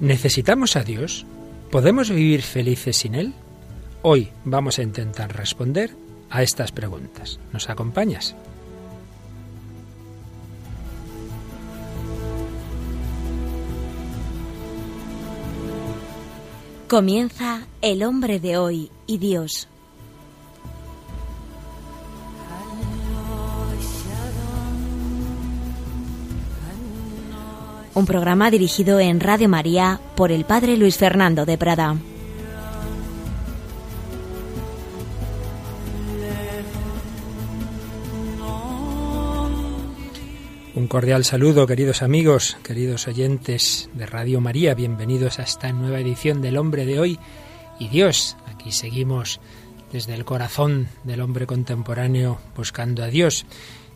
[0.00, 1.26] ¿Necesitamos a Dios?
[1.72, 3.34] ¿Podemos vivir felices sin Él?
[4.02, 5.90] Hoy vamos a intentar responder
[6.30, 7.40] a estas preguntas.
[7.52, 8.36] ¿Nos acompañas?
[16.86, 19.68] Comienza El hombre de hoy y Dios.
[27.98, 31.96] Un programa dirigido en Radio María por el Padre Luis Fernando de Prada.
[40.76, 44.74] Un cordial saludo, queridos amigos, queridos oyentes de Radio María.
[44.74, 47.18] Bienvenidos a esta nueva edición del Hombre de hoy
[47.80, 48.36] y Dios.
[48.46, 49.40] Aquí seguimos
[49.90, 53.44] desde el corazón del hombre contemporáneo buscando a Dios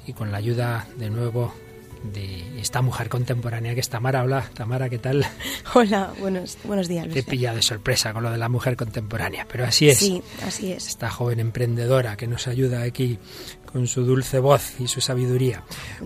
[0.09, 1.55] y con la ayuda de nuevo
[2.02, 4.23] de esta mujer contemporánea que es Tamara.
[4.23, 5.24] Hola, Tamara, ¿qué tal?
[5.74, 7.08] Hola, buenos, buenos días.
[7.08, 9.98] Te he pillado de sorpresa con lo de la mujer contemporánea, pero así es.
[9.98, 10.89] Sí, así es.
[10.89, 13.19] Esta joven emprendedora que nos ayuda aquí
[13.64, 15.64] con su dulce voz y su sabiduría.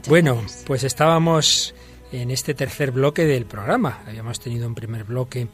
[0.08, 1.74] bueno, pues estábamos
[2.12, 4.02] en este tercer bloque del programa.
[4.06, 5.48] Habíamos tenido un primer bloque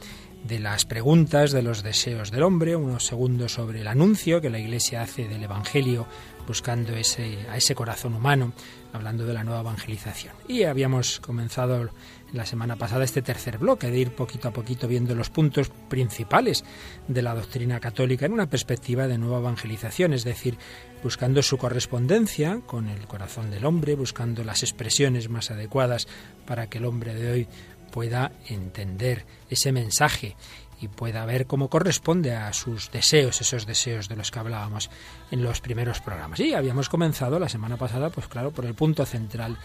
[0.44, 4.58] de las preguntas, de los deseos del hombre, unos segundos sobre el anuncio que la
[4.58, 6.06] Iglesia hace del Evangelio
[6.46, 8.52] buscando ese, a ese corazón humano,
[8.92, 10.34] hablando de la nueva evangelización.
[10.48, 11.90] Y habíamos comenzado
[12.32, 16.64] la semana pasada este tercer bloque de ir poquito a poquito viendo los puntos principales
[17.08, 20.56] de la doctrina católica en una perspectiva de nueva evangelización, es decir,
[21.02, 26.08] buscando su correspondencia con el corazón del hombre, buscando las expresiones más adecuadas
[26.46, 27.48] para que el hombre de hoy
[27.92, 30.34] pueda entender ese mensaje
[30.80, 34.90] y pueda ver cómo corresponde a sus deseos, esos deseos de los que hablábamos
[35.30, 36.40] en los primeros programas.
[36.40, 39.58] Y habíamos comenzado la semana pasada, pues claro, por el punto central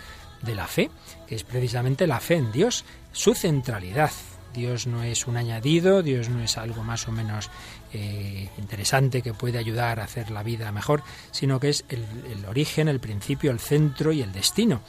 [0.43, 0.91] de la fe,
[1.25, 4.11] que es precisamente la fe en Dios, su centralidad.
[4.53, 7.49] Dios no es un añadido, Dios no es algo más o menos
[7.93, 11.01] eh, interesante que puede ayudar a hacer la vida mejor,
[11.31, 14.81] sino que es el, el origen, el principio, el centro y el destino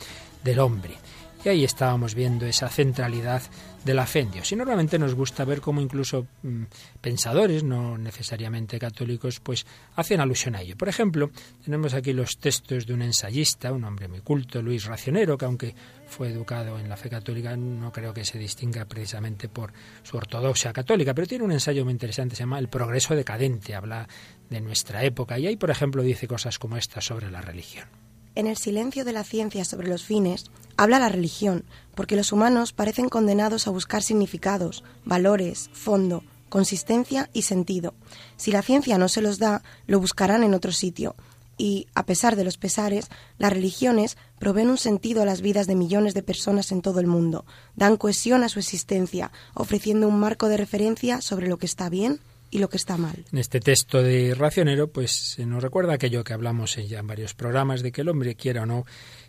[0.44, 0.96] del hombre.
[1.44, 3.42] Y ahí estábamos viendo esa centralidad
[3.84, 4.50] de la fe en Dios.
[4.50, 6.64] Y normalmente nos gusta ver cómo incluso mm,
[7.00, 10.76] pensadores, no necesariamente católicos, pues hacen alusión a ello.
[10.76, 11.30] Por ejemplo,
[11.64, 15.74] tenemos aquí los textos de un ensayista, un hombre muy culto, Luis Racionero, que aunque
[16.08, 19.72] fue educado en la fe católica, no creo que se distinga precisamente por
[20.02, 24.08] su ortodoxia católica, pero tiene un ensayo muy interesante, se llama El progreso decadente, habla
[24.50, 28.07] de nuestra época, y ahí, por ejemplo, dice cosas como estas sobre la religión.
[28.38, 30.44] En el silencio de la ciencia sobre los fines,
[30.76, 31.64] habla la religión,
[31.96, 37.94] porque los humanos parecen condenados a buscar significados, valores, fondo, consistencia y sentido.
[38.36, 41.16] Si la ciencia no se los da, lo buscarán en otro sitio.
[41.56, 45.74] Y, a pesar de los pesares, las religiones proveen un sentido a las vidas de
[45.74, 47.44] millones de personas en todo el mundo,
[47.74, 52.20] dan cohesión a su existencia, ofreciendo un marco de referencia sobre lo que está bien
[52.50, 53.24] y lo que está mal.
[53.32, 57.34] En este texto de Racionero, pues se nos recuerda aquello que hablamos ya en varios
[57.34, 58.84] programas, de que el hombre, quiera o no,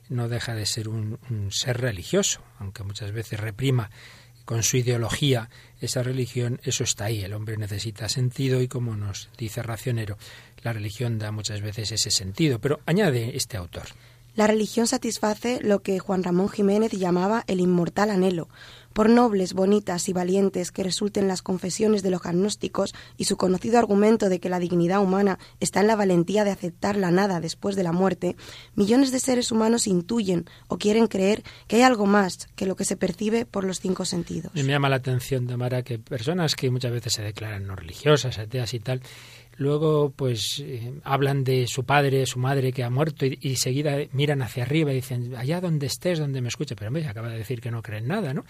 [0.10, 3.90] no deja de ser un, un ser religioso, aunque muchas veces reprima
[4.50, 5.48] con su ideología
[5.80, 7.22] esa religión, eso está ahí.
[7.22, 10.18] El hombre necesita sentido y como nos dice Racionero,
[10.64, 12.58] la religión da muchas veces ese sentido.
[12.58, 13.84] Pero añade este autor.
[14.40, 18.48] La religión satisface lo que Juan Ramón Jiménez llamaba el inmortal anhelo,
[18.94, 23.78] por nobles, bonitas y valientes que resulten las confesiones de los agnósticos y su conocido
[23.78, 27.76] argumento de que la dignidad humana está en la valentía de aceptar la nada después
[27.76, 28.38] de la muerte,
[28.76, 32.86] millones de seres humanos intuyen o quieren creer que hay algo más que lo que
[32.86, 34.54] se percibe por los cinco sentidos.
[34.54, 38.74] Me llama la atención, Tamara, que personas que muchas veces se declaran no religiosas, ateas
[38.74, 39.02] y tal,
[39.60, 43.98] luego pues eh, hablan de su padre, su madre que ha muerto y, y, seguida
[44.14, 47.38] miran hacia arriba y dicen, allá donde estés, donde me escuche, pero me acaba de
[47.38, 48.46] decir que no creen nada, ¿no?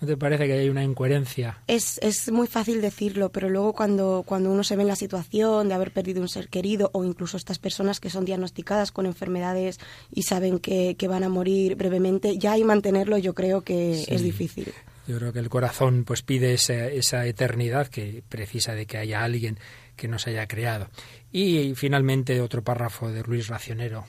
[0.00, 1.58] ¿No te parece que hay una incoherencia?
[1.68, 5.68] Es, es muy fácil decirlo, pero luego cuando, cuando uno se ve en la situación
[5.68, 9.78] de haber perdido un ser querido o incluso estas personas que son diagnosticadas con enfermedades
[10.12, 14.12] y saben que, que van a morir brevemente, ya hay mantenerlo yo creo que sí.
[14.12, 14.72] es difícil.
[15.06, 19.22] Yo creo que el corazón pues pide esa, esa eternidad que precisa de que haya
[19.22, 19.58] alguien
[20.02, 20.88] que nos haya creado.
[21.30, 24.04] Y finalmente otro párrafo de Luis Racionero.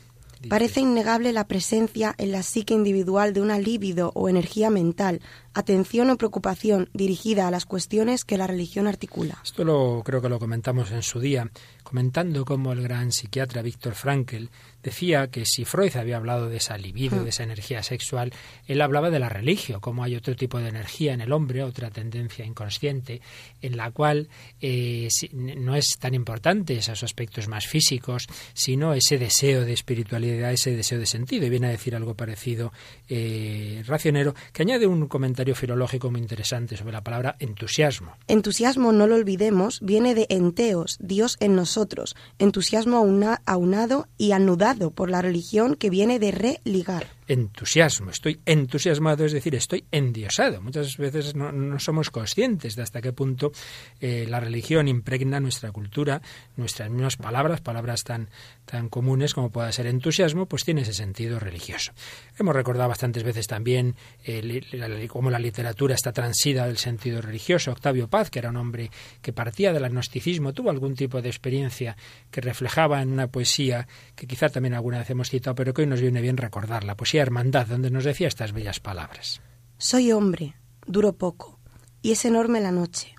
[0.49, 5.21] Parece innegable la presencia en la psique individual de una líbido o energía mental,
[5.53, 9.37] atención o preocupación dirigida a las cuestiones que la religión articula.
[9.43, 11.49] Esto lo creo que lo comentamos en su día
[11.93, 14.45] comentando cómo el gran psiquiatra Víctor Frankl
[14.81, 18.33] decía que si Freud había hablado de esa libido, de esa energía sexual,
[18.67, 21.91] él hablaba de la religión, como hay otro tipo de energía en el hombre, otra
[21.91, 23.21] tendencia inconsciente,
[23.61, 24.27] en la cual
[24.59, 28.25] eh, no es tan importante esos aspectos más físicos,
[28.55, 31.45] sino ese deseo de espiritualidad, ese deseo de sentido.
[31.45, 32.73] Y viene a decir algo parecido
[33.07, 38.17] eh, Racionero, que añade un comentario filológico muy interesante sobre la palabra entusiasmo.
[38.27, 41.82] Entusiasmo, no lo olvidemos, viene de enteos, Dios en nosotros,
[42.39, 42.97] entusiasmo
[43.45, 49.55] aunado y anudado por la religión que viene de religar entusiasmo, estoy entusiasmado, es decir,
[49.55, 50.61] estoy endiosado.
[50.61, 53.51] Muchas veces no, somos conscientes de hasta qué punto
[53.99, 56.21] eh, la religión impregna nuestra cultura,
[56.55, 58.29] nuestras mismas palabras, palabras tan,
[58.65, 61.91] tan comunes como pueda ser entusiasmo, pues tiene ese sentido religioso.
[62.37, 63.95] Hemos recordado bastantes veces también
[64.25, 64.61] eh,
[65.07, 67.71] cómo la literatura está transida del sentido religioso.
[67.71, 68.91] Octavio Paz, que era un hombre
[69.21, 71.97] que partía del agnosticismo, tuvo algún tipo de experiencia
[72.31, 75.87] que reflejaba en una poesía que quizá también alguna vez hemos citado, pero que hoy
[75.87, 76.95] nos viene bien recordarla.
[76.95, 79.41] Poesía Hermandad, donde nos decía estas bellas palabras.
[79.77, 80.55] Soy hombre,
[80.85, 81.59] duro poco,
[82.01, 83.15] y es enorme la noche,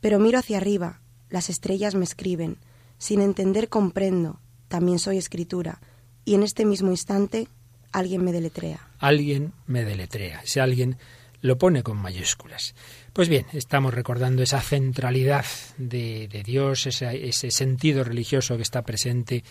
[0.00, 2.58] pero miro hacia arriba, las estrellas me escriben,
[2.98, 5.80] sin entender comprendo, también soy escritura,
[6.24, 7.48] y en este mismo instante
[7.92, 8.88] alguien me deletrea.
[8.98, 10.98] Alguien me deletrea, ese alguien
[11.44, 12.74] lo pone con mayúsculas.
[13.12, 15.44] Pues bien, estamos recordando esa centralidad
[15.76, 19.44] de, Dios, ese, ese, sentido religioso que está presente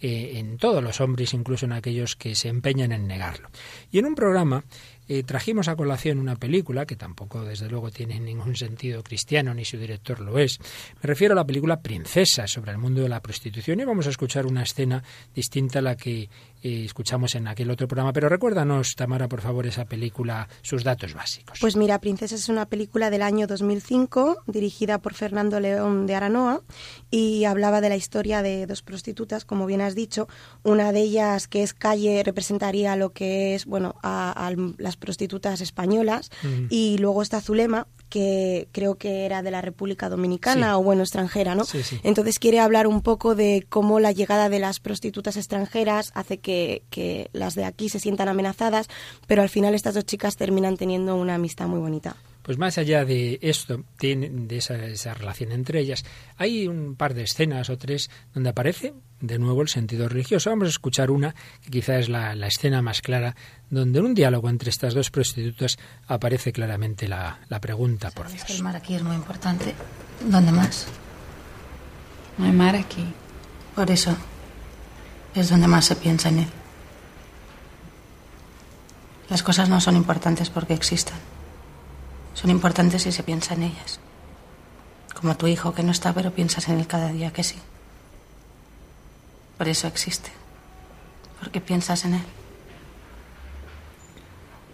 [0.00, 3.48] eh, en todos los hombres, incluso en aquellos que se empeñan en negarlo.
[3.90, 4.64] Y en un programa
[5.12, 9.64] eh, trajimos a colación una película que tampoco, desde luego, tiene ningún sentido cristiano, ni
[9.64, 10.60] su director lo es.
[11.02, 14.10] Me refiero a la película Princesa, sobre el mundo de la prostitución, y vamos a
[14.10, 15.02] escuchar una escena
[15.34, 16.28] distinta a la que
[16.62, 18.12] eh, escuchamos en aquel otro programa.
[18.12, 21.58] Pero recuérdanos, Tamara, por favor, esa película, sus datos básicos.
[21.60, 26.62] Pues mira, Princesa es una película del año 2005, dirigida por Fernando León de Aranoa,
[27.10, 30.28] y hablaba de la historia de dos prostitutas, como bien has dicho.
[30.62, 36.30] Una de ellas, que es Calle, representaría lo que es, bueno, a, las prostitutas españolas,
[36.68, 41.54] y luego está Zulema, que creo que era de la República Dominicana o bueno, extranjera,
[41.54, 41.64] ¿no?
[42.02, 46.82] Entonces quiere hablar un poco de cómo la llegada de las prostitutas extranjeras hace que,
[46.90, 48.88] que las de aquí se sientan amenazadas,
[49.26, 52.16] pero al final estas dos chicas terminan teniendo una amistad muy bonita.
[52.50, 56.04] Pues más allá de esto, de esa, relación entre ellas,
[56.36, 60.50] hay un par de escenas o tres donde aparece de nuevo el sentido religioso.
[60.50, 61.32] Vamos a escuchar una
[61.62, 63.36] que quizá es la, escena más clara,
[63.70, 68.50] donde en un diálogo entre estas dos prostitutas aparece claramente la, pregunta por Dios.
[68.50, 69.72] el mar aquí es muy importante.
[70.28, 70.88] ¿Dónde más?
[72.36, 73.14] No hay mar aquí.
[73.76, 74.16] Por eso
[75.36, 76.48] es donde más se piensa en él.
[79.28, 81.16] Las cosas no son importantes porque existan.
[82.34, 84.00] Son importantes si se piensa en ellas.
[85.14, 87.56] Como tu hijo que no está, pero piensas en él cada día que sí.
[89.58, 90.30] Por eso existe.
[91.38, 92.24] Porque piensas en él.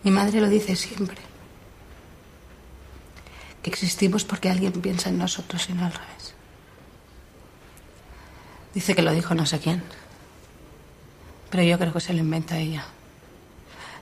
[0.05, 1.19] Mi madre lo dice siempre.
[3.63, 6.35] Que existimos porque alguien piensa en nosotros y no al revés.
[8.75, 9.83] Dice que lo dijo no sé quién.
[11.51, 12.85] Pero yo creo que se lo inventa ella.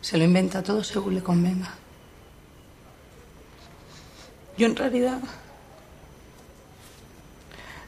[0.00, 1.72] Se lo inventa todo según le convenga.
[4.56, 5.18] Yo en realidad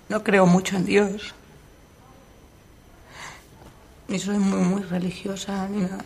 [0.08, 1.34] no creo mucho en Dios.
[4.08, 6.04] Ni soy muy, muy religiosa ni nada.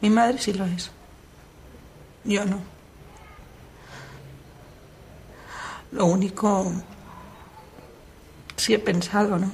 [0.00, 0.90] Mi madre sí lo es.
[2.24, 2.58] Yo no.
[5.92, 6.72] Lo único,
[8.56, 9.50] sí he pensado, ¿no?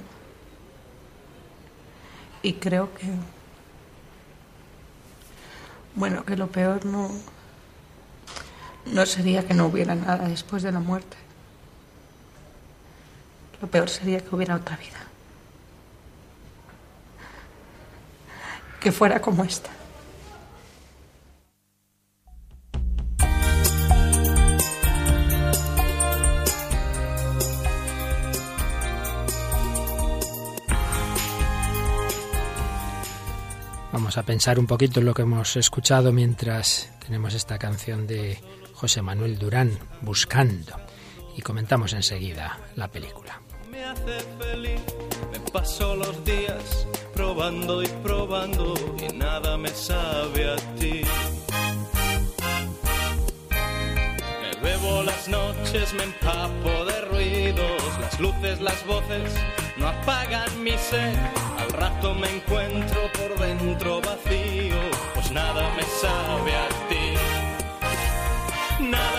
[2.42, 3.06] Y creo que,
[5.94, 7.10] bueno, que lo peor no
[8.92, 11.16] no sería que no hubiera nada después de la muerte.
[13.60, 14.98] Lo peor sería que hubiera otra vida.
[18.80, 19.70] Que fuera como esta.
[33.92, 38.38] Vamos a pensar un poquito en lo que hemos escuchado mientras tenemos esta canción de
[38.78, 40.76] José Manuel Durán, Buscando.
[41.36, 43.40] Y comentamos enseguida la película.
[43.68, 44.80] Me hace feliz,
[45.32, 51.02] me paso los días probando y probando y nada me sabe a ti.
[54.42, 59.34] Me bebo las noches, me empapo de ruidos, las luces, las voces
[59.76, 61.16] no apagan mi sed.
[61.58, 64.80] Al rato me encuentro por dentro vacío,
[65.14, 67.27] pues nada me sabe a ti.
[68.90, 69.17] Nada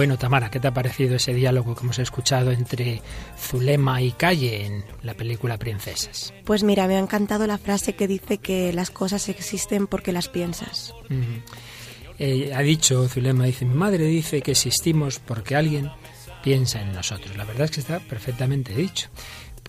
[0.00, 3.02] Bueno, Tamara, ¿qué te ha parecido ese diálogo que hemos escuchado entre
[3.38, 6.32] Zulema y Calle en la película Princesas?
[6.46, 10.30] Pues mira, me ha encantado la frase que dice que las cosas existen porque las
[10.30, 10.94] piensas.
[12.18, 15.90] Eh, ha dicho Zulema, dice, mi madre dice que existimos porque alguien
[16.42, 17.36] piensa en nosotros.
[17.36, 19.10] La verdad es que está perfectamente dicho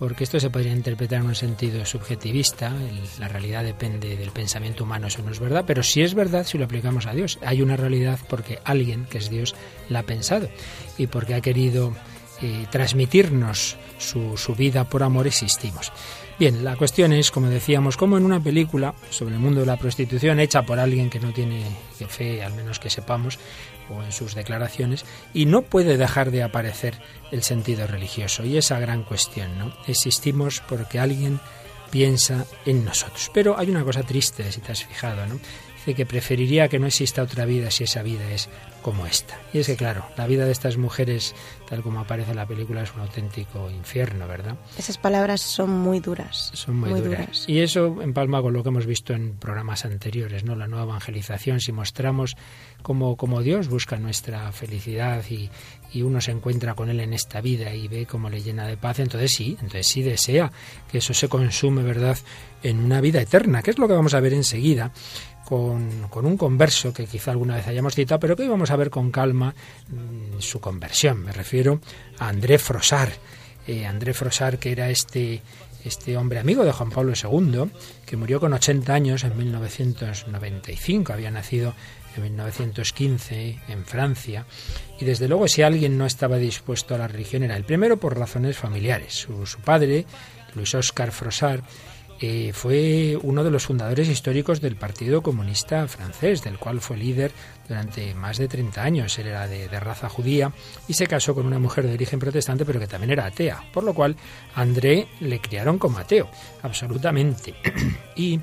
[0.01, 2.73] porque esto se podría interpretar en un sentido subjetivista,
[3.19, 6.57] la realidad depende del pensamiento humano, eso no es verdad, pero sí es verdad si
[6.57, 7.37] lo aplicamos a Dios.
[7.45, 9.53] Hay una realidad porque alguien, que es Dios,
[9.89, 10.49] la ha pensado
[10.97, 11.93] y porque ha querido
[12.41, 15.91] eh, transmitirnos su, su vida por amor existimos.
[16.39, 19.77] Bien, la cuestión es, como decíamos, como en una película sobre el mundo de la
[19.77, 21.65] prostitución hecha por alguien que no tiene
[22.07, 23.37] fe, al menos que sepamos,
[23.89, 26.99] o en sus declaraciones, y no puede dejar de aparecer
[27.31, 28.43] el sentido religioso.
[28.43, 29.73] Y esa gran cuestión, ¿no?
[29.87, 31.39] Existimos porque alguien
[31.91, 33.29] piensa en nosotros.
[33.33, 35.39] Pero hay una cosa triste, si te has fijado, ¿no?
[35.81, 38.49] Dice que preferiría que no exista otra vida si esa vida es
[38.83, 39.39] como esta.
[39.51, 41.33] Y es que, claro, la vida de estas mujeres,
[41.67, 44.57] tal como aparece en la película, es un auténtico infierno, ¿verdad?
[44.77, 46.51] Esas palabras son muy duras.
[46.53, 47.45] Son muy, duras.
[47.47, 50.55] Y eso empalma con lo que hemos visto en programas anteriores, ¿no?
[50.55, 52.37] La nueva evangelización, si mostramos
[52.83, 55.49] cómo, cómo Dios busca nuestra felicidad y,
[55.93, 58.77] y uno se encuentra con Él en esta vida y ve cómo le llena de
[58.77, 60.51] paz, entonces sí, entonces sí desea
[60.91, 62.17] que eso se consume, ¿verdad?,
[62.63, 64.91] en una vida eterna, que es lo que vamos a ver enseguida
[65.51, 68.89] con, un converso que quizá alguna vez hayamos citado, pero que hoy vamos a ver
[68.89, 69.53] con calma
[69.89, 71.23] mm, su conversión.
[71.23, 71.81] Me refiero
[72.19, 73.11] a André Frosar.
[73.67, 75.41] Eh, André Frosar, que era este,
[75.83, 77.69] este hombre amigo de Juan Pablo II,
[78.05, 81.73] que murió con 80 años en 1995, había nacido
[82.15, 84.45] en 1915 en Francia,
[85.01, 88.17] y desde luego si alguien no estaba dispuesto a la religión era el primero por
[88.17, 89.13] razones familiares.
[89.13, 90.05] Su, padre,
[90.55, 91.61] Luis Oscar Frosar,
[92.23, 97.31] eh, fue uno de los fundadores históricos del Partido Comunista francés, del cual fue líder
[97.67, 99.17] durante más de 30 años.
[99.17, 100.53] Él era de, raza judía
[100.87, 103.83] y se casó con una mujer de origen protestante, pero que también era atea, por
[103.83, 104.15] lo cual
[104.53, 106.29] André le criaron como ateo,
[106.61, 107.55] absolutamente.
[108.15, 108.39] y,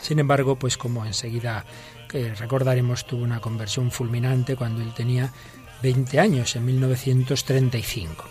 [0.00, 1.66] sin embargo, pues como enseguida
[2.08, 5.30] que recordaremos, tuvo una conversión fulminante cuando él tenía
[5.82, 8.24] 20 años, en 1935.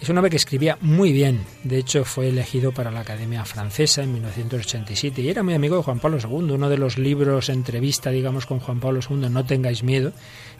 [0.00, 1.44] Es un hombre que escribía muy bien.
[1.64, 5.82] De hecho, fue elegido para la Academia Francesa en 1987 y era muy amigo de
[5.82, 6.52] Juan Pablo II.
[6.52, 10.12] Uno de los libros entrevista, digamos, con Juan Pablo II, No tengáis miedo,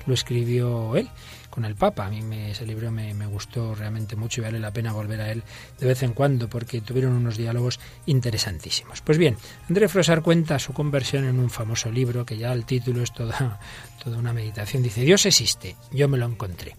[0.07, 1.11] lo escribió él
[1.51, 2.07] con el Papa.
[2.07, 5.43] A mí ese libro me, gustó realmente mucho y vale la pena volver a él
[5.79, 9.03] de vez en cuando porque tuvieron unos diálogos interesantísimos.
[9.03, 9.37] Pues bien,
[9.69, 13.61] André Frosar cuenta su conversión en un famoso libro que ya el título es toda,
[14.03, 14.83] toda una meditación.
[14.83, 16.75] Dice, Dios existe, yo me lo encontré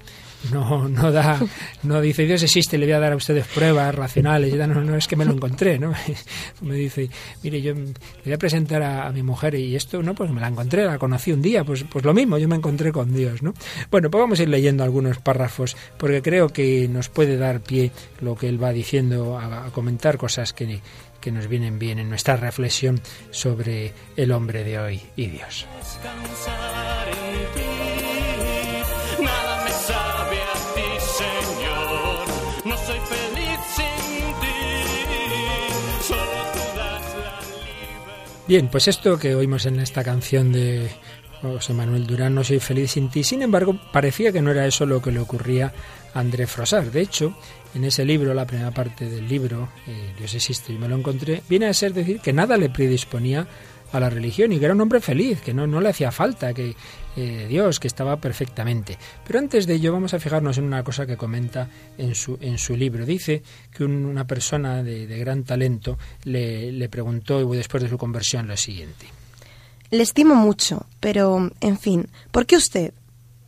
[0.51, 1.39] no, no da,
[1.83, 5.07] no dice Dios existe, le voy a dar a ustedes pruebas racionales, no, no es
[5.07, 5.93] que me lo encontré, ¿no?
[6.61, 7.09] Me dice,
[7.43, 10.47] mire, yo le voy a presentar a, mi mujer y esto, no, pues me la
[10.47, 13.53] encontré, la conocí un día, pues, pues lo mismo, yo me encontré con Dios, ¿no?
[13.89, 17.91] Bueno, pues vamos a ir leyendo algunos párrafos, porque creo que nos puede dar pie
[18.21, 20.81] lo que él va diciendo a, comentar cosas que,
[21.21, 23.01] que nos vienen bien en nuestra reflexión
[23.31, 25.65] sobre el hombre de hoy y Dios.
[38.47, 40.89] Bien, pues esto que oímos en esta canción de
[41.41, 44.85] José Manuel Durán, No soy feliz sin ti, sin embargo, parecía que no era eso
[44.85, 45.73] lo que le ocurría
[46.13, 46.89] a André Frosar.
[46.89, 47.37] De hecho,
[47.75, 51.43] en ese libro, la primera parte del libro, eh, Dios existe y me lo encontré,
[51.49, 53.45] viene a ser decir que nada le predisponía
[53.91, 56.53] a la religión y que era un hombre feliz, que no, no le hacía falta,
[56.53, 56.73] que
[57.17, 58.97] eh, Dios, que estaba perfectamente.
[59.25, 62.57] Pero antes de ello vamos a fijarnos en una cosa que comenta en su, en
[62.57, 63.05] su libro.
[63.05, 63.41] Dice
[63.75, 69.07] que una persona de, gran talento le, le preguntó después de su conversión lo siguiente.
[69.89, 72.93] Le estimo mucho, pero, en fin, ¿por qué usted,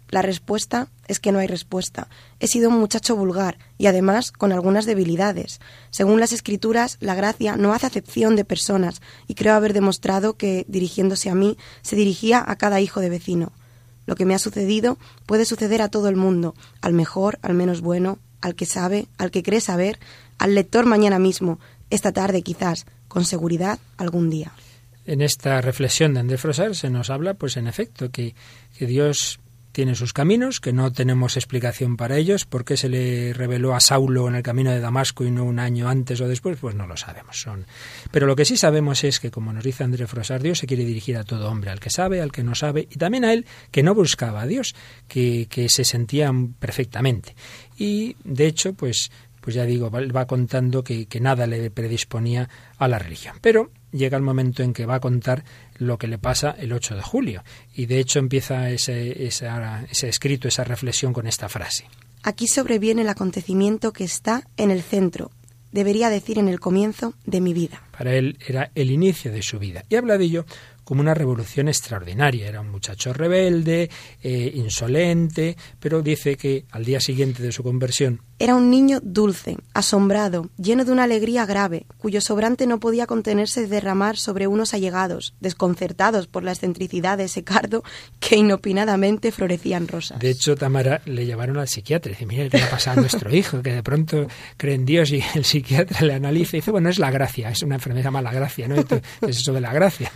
[0.09, 2.07] la respuesta es que no hay respuesta.
[2.39, 5.59] He sido un muchacho vulgar y además con algunas debilidades.
[5.91, 10.65] Según las escrituras, la gracia no hace acepción de personas y creo haber demostrado que,
[10.67, 13.51] dirigiéndose a mí, se dirigía a cada hijo de vecino.
[14.09, 14.97] Lo que me ha sucedido
[15.27, 19.29] puede suceder a todo el mundo, al mejor, al menos bueno, al que sabe, al
[19.29, 19.99] que cree saber,
[20.39, 21.59] al lector mañana mismo,
[21.91, 24.51] esta tarde quizás, con seguridad algún día.
[25.05, 28.33] En esta reflexión de André Frosar se nos habla, pues en efecto, que,
[28.79, 29.39] que Dios
[29.71, 32.45] tiene sus caminos, que no tenemos explicación para ellos.
[32.45, 35.59] ¿Por qué se le reveló a Saulo en el camino de Damasco y no un
[35.59, 36.57] año antes o después?
[36.59, 37.39] Pues no lo sabemos.
[37.39, 37.65] Son...
[38.11, 40.85] Pero lo que sí sabemos es que, como nos dice André Frosar, Dios se quiere
[40.85, 43.45] dirigir a todo hombre, al que sabe, al que no sabe, y también a él
[43.71, 44.75] que no buscaba a Dios,
[45.07, 47.35] que, que se sentía perfectamente.
[47.77, 49.11] Y, de hecho, pues,
[49.41, 53.37] pues ya digo, va contando que, que nada le predisponía a la religión.
[53.41, 55.43] Pero llega el momento en que va a contar
[55.79, 57.43] lo que le pasa el 8 de julio.
[57.73, 61.85] Y de hecho empieza ese, ese escrito, esa reflexión con esta frase.
[62.21, 65.31] Aquí sobreviene el acontecimiento que está en el centro,
[65.71, 67.81] debería decir en el comienzo de mi vida.
[67.97, 69.85] Para él era el inicio de su vida.
[69.89, 70.45] Y habla de ello
[70.89, 72.47] como una revolución extraordinaria.
[72.47, 73.91] Era un muchacho rebelde,
[74.23, 79.57] eh, insolente, pero dice que al día siguiente de su conversión era un niño dulce,
[79.73, 84.73] asombrado, lleno de una alegría grave, cuyo sobrante no podía contenerse de derramar sobre unos
[84.73, 87.83] allegados, desconcertados por la excentricidad de ese cardo
[88.21, 90.19] que inopinadamente florecían rosas.
[90.19, 93.35] De hecho, Tamara le llevaron al psiquiatra y dice, mire, ¿qué le pasa a nuestro
[93.35, 93.61] hijo?
[93.61, 96.97] Que de pronto cree en Dios y el psiquiatra le analiza y dice, bueno, es
[96.97, 98.75] la gracia, es una enfermedad mala gracia, ¿no?
[98.75, 100.13] es eso de la gracia.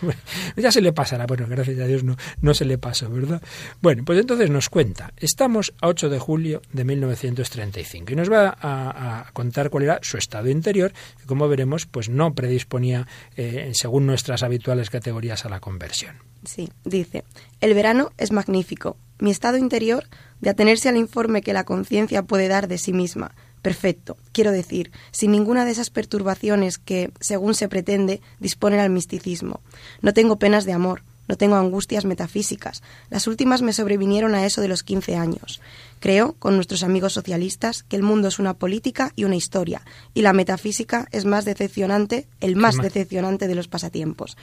[0.63, 3.41] Ya se le pasará, bueno, gracias a Dios no, no se le pasó, ¿verdad?
[3.81, 8.57] Bueno, pues entonces nos cuenta, estamos a 8 de julio de 1935 y nos va
[8.59, 14.07] a, contar cuál era su estado interior, que como veremos, pues no predisponía, eh, según
[14.07, 16.15] nuestras habituales categorías, a la conversión.
[16.45, 17.25] Sí, dice,
[17.59, 18.95] el verano es magnífico.
[19.19, 20.05] Mi estado interior,
[20.39, 24.17] de atenerse al informe que la conciencia puede dar de sí misma, perfecto.
[24.33, 29.61] Quiero decir, sin ninguna de esas perturbaciones que, según se pretende, disponen al misticismo.
[30.01, 32.83] No tengo penas de amor, no tengo angustias metafísicas.
[33.09, 35.61] Las últimas me sobrevinieron a eso de los quince años.
[36.03, 39.83] Creo, con nuestros amigos socialistas, que el mundo es una política y una historia,
[40.13, 44.35] y la metafísica es más decepcionante, el más decepcionante de los pasatiempos.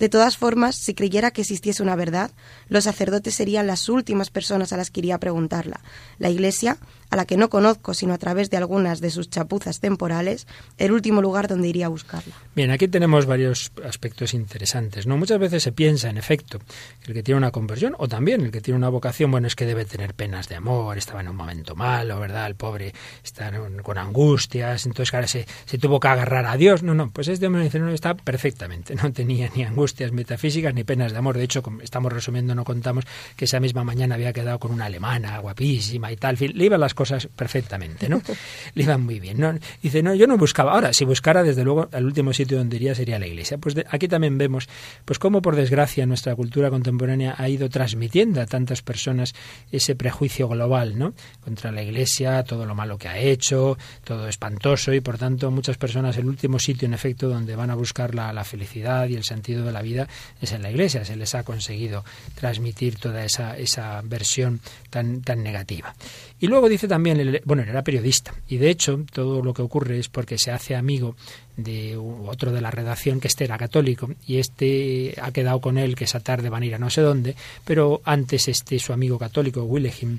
[0.00, 2.32] De todas formas, si creyera que existiese una verdad,
[2.66, 5.82] los sacerdotes serían las últimas personas a las que iría a preguntarla.
[6.18, 6.78] La Iglesia,
[7.10, 10.90] a la que no conozco sino a través de algunas de sus chapuzas temporales, el
[10.90, 12.34] último lugar donde iría a buscarla.
[12.56, 15.06] Bien, aquí tenemos varios aspectos interesantes.
[15.06, 15.16] ¿no?
[15.16, 16.58] Muchas veces se piensa, en efecto,
[17.02, 19.54] que el que tiene una conversión, o también el que tiene una vocación, bueno, es
[19.54, 22.46] que debe tener penas de amor, estaba en un momento malo, ¿verdad?
[22.46, 22.92] El pobre
[23.22, 26.82] está con angustias, entonces claro, se, se tuvo que agarrar a Dios.
[26.82, 31.12] No, no, pues este hombre no está perfectamente, no tenía ni angustias metafísicas ni penas
[31.12, 31.36] de amor.
[31.36, 33.04] De hecho, estamos resumiendo, no contamos
[33.36, 36.36] que esa misma mañana había quedado con una alemana guapísima y tal.
[36.38, 38.22] Le iban las cosas perfectamente, ¿no?
[38.74, 39.38] Le iban muy bien.
[39.38, 39.58] ¿no?
[39.82, 40.72] Dice, no, yo no buscaba.
[40.72, 43.58] Ahora, si buscara, desde luego, el último sitio donde iría sería la iglesia.
[43.58, 44.68] Pues aquí también vemos,
[45.04, 49.34] pues cómo por desgracia nuestra cultura contemporánea ha ido transmitiendo a tantas personas
[49.70, 50.93] ese prejuicio global,
[51.42, 55.76] Contra la iglesia, todo lo malo que ha hecho, todo espantoso y por tanto muchas
[55.76, 59.24] personas el último sitio en efecto donde van a buscar la, la felicidad y el
[59.24, 60.08] sentido de la vida
[60.40, 61.04] es en la iglesia.
[61.04, 62.04] Se les ha conseguido
[62.34, 65.94] transmitir toda esa, esa versión tan, tan negativa.
[66.40, 70.08] Y luego dice también, bueno, era periodista y de hecho todo lo que ocurre es
[70.08, 71.16] porque se hace amigo
[71.56, 75.94] de otro de la redacción que este era católico y este ha quedado con él
[75.94, 79.18] que esa tarde van a ir a no sé dónde, pero antes este su amigo
[79.18, 80.18] católico Willehim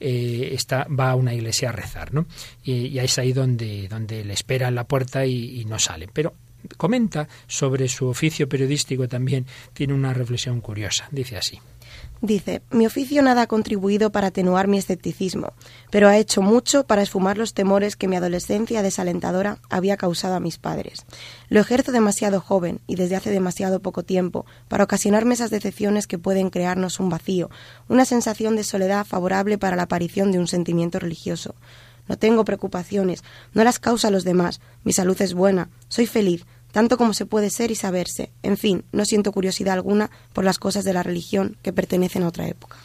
[0.00, 2.26] eh, está, va a una iglesia a rezar, ¿no?
[2.62, 6.08] Y, es ahí donde, donde le espera en la puerta y, y no sale.
[6.12, 6.34] Pero
[6.76, 11.08] comenta sobre su oficio periodístico también, tiene una reflexión curiosa.
[11.10, 11.60] Dice así.
[12.20, 15.52] Dice, mi oficio nada ha contribuido para atenuar mi escepticismo,
[15.90, 20.40] pero ha hecho mucho para esfumar los temores que mi adolescencia desalentadora había causado a
[20.40, 21.06] mis padres.
[21.48, 26.18] Lo ejerzo demasiado joven y desde hace demasiado poco tiempo para ocasionarme esas decepciones que
[26.18, 27.50] pueden crearnos un vacío,
[27.88, 31.54] una sensación de soledad favorable para la aparición de un sentimiento religioso.
[32.08, 36.96] No tengo preocupaciones, no las causa los demás, mi salud es buena, soy feliz, tanto
[36.96, 38.30] como se puede ser y saberse.
[38.42, 42.28] En fin, no siento curiosidad alguna por las cosas de la religión que pertenecen a
[42.28, 42.76] otra época.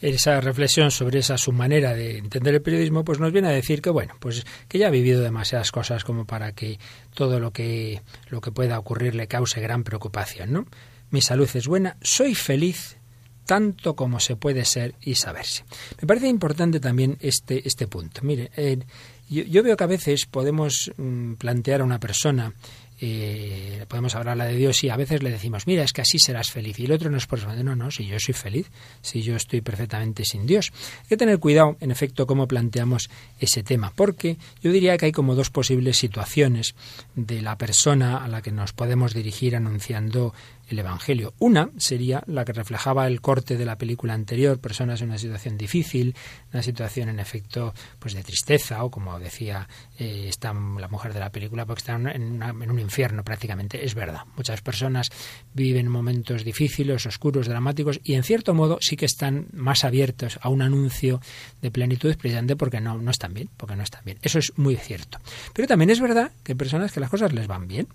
[0.00, 3.80] Esa reflexión sobre esa su manera de entender el periodismo, pues nos viene a decir
[3.80, 6.78] que bueno, pues que ya ha vivido demasiadas cosas como para que
[7.14, 10.66] todo lo que lo que pueda ocurrir le cause gran preocupación, ¿no?
[11.10, 12.98] Mi salud es buena, soy feliz
[13.46, 15.64] tanto como se puede ser y saberse.
[16.00, 18.20] Me parece importante también este, este punto.
[18.22, 18.80] Mire, eh,
[19.28, 22.52] yo, veo que a veces podemos mm, plantear a una persona
[23.00, 26.50] eh, podemos hablarla de Dios y a veces le decimos, mira, es que así serás
[26.50, 26.78] feliz.
[26.78, 28.70] Y el otro nos responde, no, no, si yo soy feliz,
[29.02, 30.72] si yo estoy perfectamente sin Dios.
[31.02, 35.12] Hay que tener cuidado, en efecto, cómo planteamos ese tema, porque yo diría que hay
[35.12, 36.74] como dos posibles situaciones
[37.14, 40.34] de la persona a la que nos podemos dirigir anunciando
[40.68, 41.34] el Evangelio.
[41.38, 45.56] Una sería la que reflejaba el corte de la película anterior, personas en una situación
[45.56, 46.14] difícil,
[46.52, 51.20] una situación en efecto pues de tristeza o como decía eh, está la mujer de
[51.20, 53.84] la película, porque están en, en, un infierno prácticamente.
[53.84, 55.08] Es verdad, muchas personas
[55.54, 60.48] viven momentos difíciles, oscuros, dramáticos y en cierto modo sí que están más abiertos a
[60.48, 61.20] un anuncio
[61.62, 64.18] de plenitud precisamente porque no, no están bien, porque no están bien.
[64.22, 65.18] Eso es muy cierto.
[65.52, 67.88] Pero también es verdad que hay personas que las cosas les van bien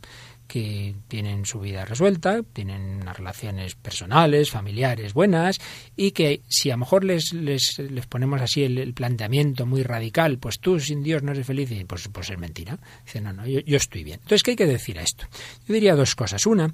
[0.48, 5.60] que tienen su vida resuelta, tienen unas relaciones personales, familiares buenas,
[5.96, 10.38] y que si a lo mejor les, les, les ponemos así el, planteamiento muy radical,
[10.38, 12.78] pues tú sin Dios no eres feliz, y pues, pues es mentira.
[13.06, 14.20] Dice, no, no, yo, yo estoy bien.
[14.22, 15.26] Entonces, ¿qué hay que decir a esto?
[15.68, 16.46] Yo diría dos cosas.
[16.46, 16.74] Una,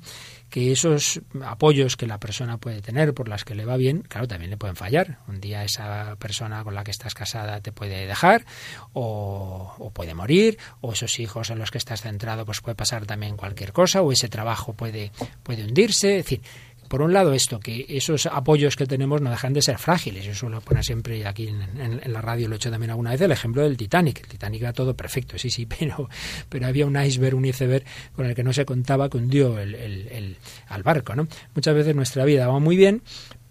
[0.49, 4.27] que esos apoyos que la persona puede tener por las que le va bien, claro,
[4.27, 5.19] también le pueden fallar.
[5.27, 8.45] Un día esa persona con la que estás casada te puede dejar
[8.93, 13.35] o, puede morir, o esos hijos en los que estás centrado pues puede pasar también
[13.37, 15.11] cualquier cosa, o ese trabajo puede,
[15.43, 16.07] puede hundirse.
[16.07, 16.41] Decir,
[16.87, 20.25] por un lado esto, que esos apoyos que tenemos no dejan de ser frágiles.
[20.25, 23.31] Yo suelo poner siempre aquí en, la radio, lo he hecho también alguna vez, el
[23.31, 24.21] ejemplo del Titanic.
[24.21, 26.09] El Titanic era todo perfecto, sí, sí, pero,
[26.49, 27.83] pero había un iceberg, un iceberg
[28.15, 31.15] con el que no se contaba que hundió el, el, al barco.
[31.15, 31.27] ¿no?
[31.55, 33.01] Muchas veces nuestra vida va muy bien,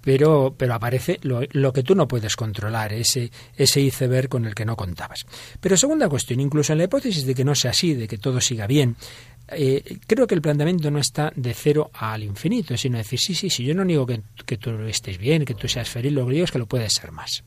[0.07, 4.55] pero, pero aparece lo, lo, que tú no puedes controlar, ese, ese iceberg con el
[4.55, 5.27] que no contabas.
[5.61, 8.41] Pero segunda cuestión, incluso en la hipótesis de que no sea así, de que todo
[8.41, 8.95] siga bien,
[9.49, 13.51] eh, creo que el planteamiento no está de cero al infinito, sino decir, sí, sí,
[13.51, 16.33] sí, yo no digo que, que tú estés bien, que tú seas feliz, lo que
[16.33, 17.45] digo es que lo puedes ser más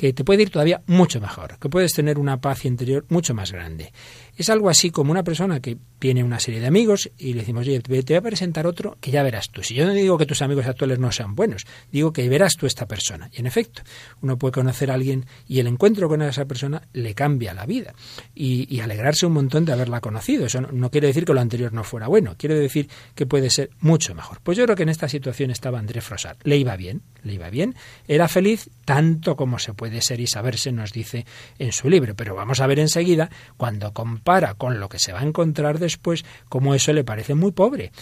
[0.00, 3.52] que te puede ir todavía mucho mejor, que puedes tener una paz interior mucho más
[3.52, 3.92] grande.
[4.40, 7.68] Es algo así como una persona que tiene una serie de amigos y le decimos,
[7.68, 9.62] oye, te voy a presentar otro que ya verás tú.
[9.62, 12.64] Si yo no digo que tus amigos actuales no sean buenos, digo que verás tú
[12.64, 13.28] esta persona.
[13.34, 13.82] Y en efecto,
[14.22, 17.92] uno puede conocer a alguien y el encuentro con esa persona le cambia la vida
[18.34, 20.46] y, alegrarse un montón de haberla conocido.
[20.46, 23.68] Eso no, quiere decir que lo anterior no fuera bueno, quiere decir que puede ser
[23.80, 24.40] mucho mejor.
[24.42, 26.38] Pues yo creo que en esta situación estaba André Frosar.
[26.44, 27.74] Le iba bien, le iba bien,
[28.08, 31.26] era feliz tanto como se puede ser y saberse, nos dice
[31.58, 32.14] en su libro.
[32.14, 36.24] Pero vamos a ver enseguida, cuando compara con lo que se va a encontrar después,
[36.48, 37.92] cómo eso le parece muy pobre.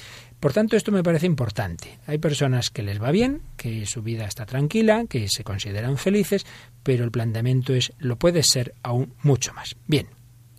[0.41, 1.99] Por tanto, esto me parece importante.
[2.07, 6.47] Hay personas que les va bien, que su vida está tranquila, que se consideran felices,
[6.85, 9.75] pero el planteamiento es lo puede ser aún mucho más.
[9.87, 10.07] Bien,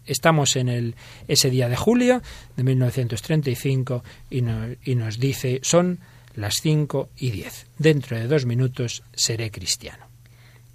[0.05, 0.95] estamos en el,
[1.27, 2.21] ese día de julio
[2.57, 4.43] de 1935 y,
[4.83, 5.99] y nos dice son
[6.39, 7.67] las cinco y diez.
[7.77, 10.05] Dentro de dos minutos seré cristiano.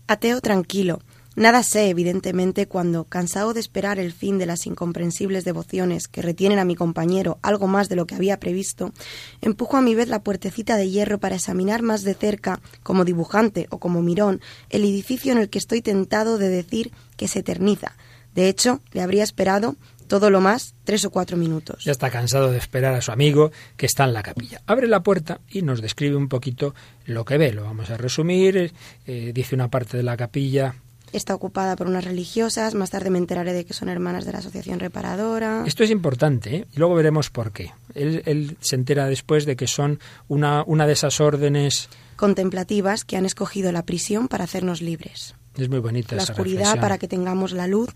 [0.06, 1.00] Ateo tranquilo.
[1.36, 6.60] Nada sé, evidentemente, cuando, cansado de esperar el fin de las incomprensibles devociones que retienen
[6.60, 8.92] a mi compañero algo más de lo que había previsto,
[9.40, 13.66] empujo a mi vez la puertecita de hierro para examinar más de cerca, como dibujante
[13.70, 17.96] o como mirón, el edificio en el que estoy tentado de decir que se eterniza.
[18.34, 19.74] De hecho, le habría esperado
[20.06, 21.84] todo lo más tres o cuatro minutos.
[21.84, 24.62] Ya está cansado de esperar a su amigo que está en la capilla.
[24.66, 26.74] Abre la puerta y nos describe un poquito
[27.06, 27.52] lo que ve.
[27.52, 28.72] Lo vamos a resumir.
[29.06, 30.74] Eh, dice una parte de la capilla
[31.16, 34.38] está ocupada por unas religiosas, más tarde me enteraré de que son hermanas de la
[34.38, 35.62] Asociación Reparadora.
[35.66, 36.66] Esto es importante, ¿eh?
[36.72, 37.72] y luego veremos por qué.
[37.94, 43.26] Él, se entera después de que son una, una de esas órdenes contemplativas que han
[43.26, 45.34] escogido la prisión para hacernos libres.
[45.56, 47.90] Es muy bonita la oscuridad para que tengamos la luz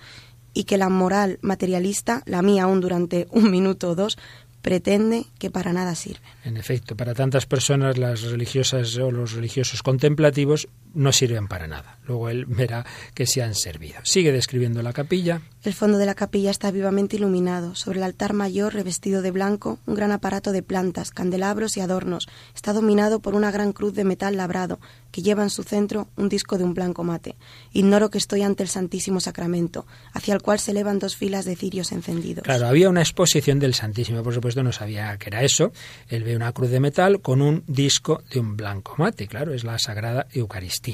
[0.58, 4.18] y que la moral materialista, la mía aún durante un minuto o dos,
[4.60, 6.26] pretende que para nada sirve.
[6.42, 10.66] En efecto, para tantas personas las religiosas o los religiosos contemplativos
[10.98, 11.98] no sirven para nada.
[12.06, 12.84] Luego él verá
[13.14, 14.00] que se han servido.
[14.02, 15.40] Sigue describiendo la capilla.
[15.62, 17.74] El fondo de la capilla está vivamente iluminado.
[17.74, 22.28] Sobre el altar mayor, revestido de blanco, un gran aparato de plantas, candelabros y adornos.
[22.54, 24.80] Está dominado por una gran cruz de metal labrado,
[25.12, 27.37] que lleva en su centro un disco de un blanco mate.
[27.72, 31.56] Ignoro que estoy ante el Santísimo Sacramento, hacia el cual se elevan dos filas de
[31.56, 32.44] cirios encendidos.
[32.44, 35.72] Claro, había una exposición del Santísimo, por supuesto no sabía que era eso.
[36.08, 39.64] Él ve una cruz de metal con un disco de un blanco mate, claro, es
[39.64, 40.88] la Sagrada Eucaristía.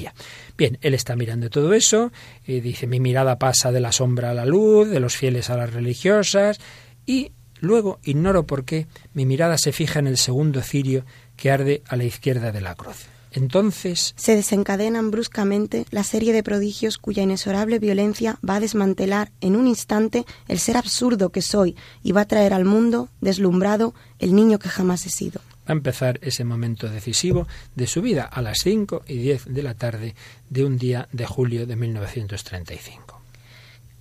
[0.57, 2.11] Bien, él está mirando todo eso,
[2.45, 5.57] y dice, mi mirada pasa de la sombra a la luz, de los fieles a
[5.57, 6.59] las religiosas,
[7.05, 11.05] y luego, ignoro por qué, mi mirada se fija en el segundo cirio
[11.35, 13.07] que arde a la izquierda de la cruz.
[13.35, 19.57] Entonces se desencadenan bruscamente la serie de prodigios cuya inexorable violencia va a desmantelar en
[19.57, 24.35] un instante el ser absurdo que soy y va a traer al mundo, deslumbrado, el
[24.35, 25.41] niño que jamás he sido.
[25.67, 29.63] Va a empezar ese momento decisivo de su vida a las 5 y 10 de
[29.63, 30.15] la tarde
[30.49, 33.21] de un día de julio de 1935.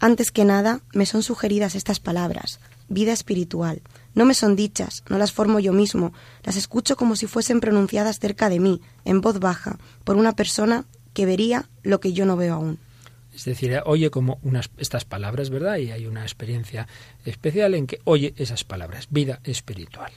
[0.01, 3.81] Antes que nada, me son sugeridas estas palabras, vida espiritual,
[4.15, 8.19] no me son dichas, no las formo yo mismo, las escucho como si fuesen pronunciadas
[8.19, 12.37] cerca de mí, en voz baja, por una persona que vería lo que yo no
[12.37, 12.79] veo aún.
[13.35, 15.79] Es decir, oye como unas, estas palabras, ¿verdad?
[15.79, 16.87] Y hay una experiencia
[17.25, 20.13] especial en que oye esas palabras, vida espiritual.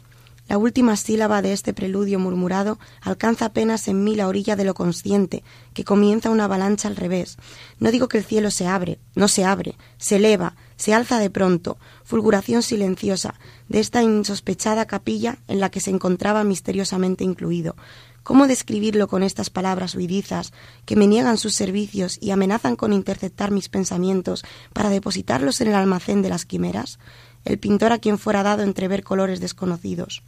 [0.47, 4.73] La última sílaba de este preludio murmurado alcanza apenas en mí la orilla de lo
[4.73, 7.38] consciente, que comienza una avalancha al revés.
[7.79, 11.29] No digo que el cielo se abre, no se abre, se eleva, se alza de
[11.29, 13.36] pronto, fulguración silenciosa,
[13.67, 17.75] de esta insospechada capilla en la que se encontraba misteriosamente incluido.
[18.23, 20.51] ¿Cómo describirlo con estas palabras huidizas
[20.86, 25.75] que me niegan sus servicios y amenazan con interceptar mis pensamientos para depositarlos en el
[25.75, 26.99] almacén de las quimeras?
[27.45, 30.23] El pintor a quien fuera dado entrever colores desconocidos.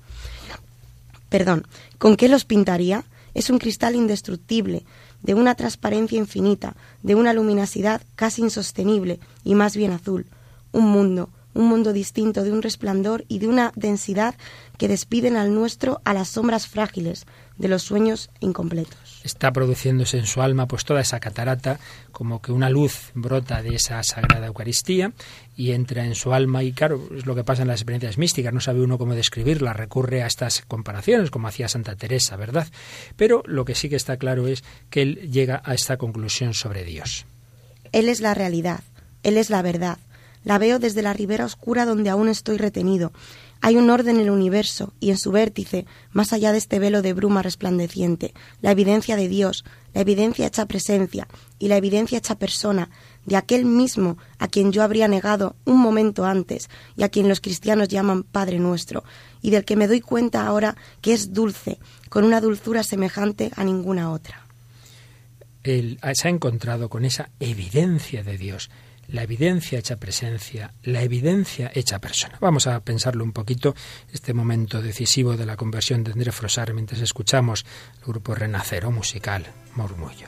[1.29, 1.65] Perdón,
[1.97, 3.03] ¿con qué los pintaría?
[3.33, 4.83] Es un cristal indestructible,
[5.21, 10.25] de una transparencia infinita, de una luminosidad casi insostenible y más bien azul.
[10.71, 14.35] Un mundo, un mundo distinto de un resplandor y de una densidad
[14.77, 17.25] que despiden al nuestro a las sombras frágiles
[17.57, 19.21] de los sueños incompletos.
[19.23, 21.79] Está produciéndose en su alma pues toda esa catarata,
[22.13, 25.11] como que una luz brota de esa sagrada Eucaristía
[25.57, 28.53] y entra en su alma y claro, es lo que pasa en las experiencias místicas,
[28.53, 32.67] no sabe uno cómo describirla, recurre a estas comparaciones como hacía Santa Teresa, ¿verdad?
[33.17, 36.85] Pero lo que sí que está claro es que él llega a esta conclusión sobre
[36.85, 37.25] Dios.
[37.91, 38.81] Él es la realidad,
[39.23, 39.97] Él es la verdad.
[40.43, 43.11] La veo desde la ribera oscura donde aún estoy retenido.
[43.61, 47.01] Hay un orden en el universo y en su vértice, más allá de este velo
[47.01, 52.35] de bruma resplandeciente, la evidencia de Dios, la evidencia hecha presencia y la evidencia hecha
[52.35, 52.89] persona,
[53.25, 57.41] de aquel mismo a quien yo habría negado un momento antes y a quien los
[57.41, 59.03] cristianos llaman Padre nuestro,
[59.41, 63.63] y del que me doy cuenta ahora que es dulce, con una dulzura semejante a
[63.65, 64.45] ninguna otra.
[65.63, 68.69] Él se ha encontrado con esa evidencia de Dios,
[69.11, 72.37] la evidencia hecha presencia, la evidencia hecha persona.
[72.39, 73.75] Vamos a pensarlo un poquito,
[74.11, 77.65] este momento decisivo de la conversión de André Frosar, mientras escuchamos
[77.99, 79.45] el grupo Renacero musical
[79.75, 80.27] Murmullo.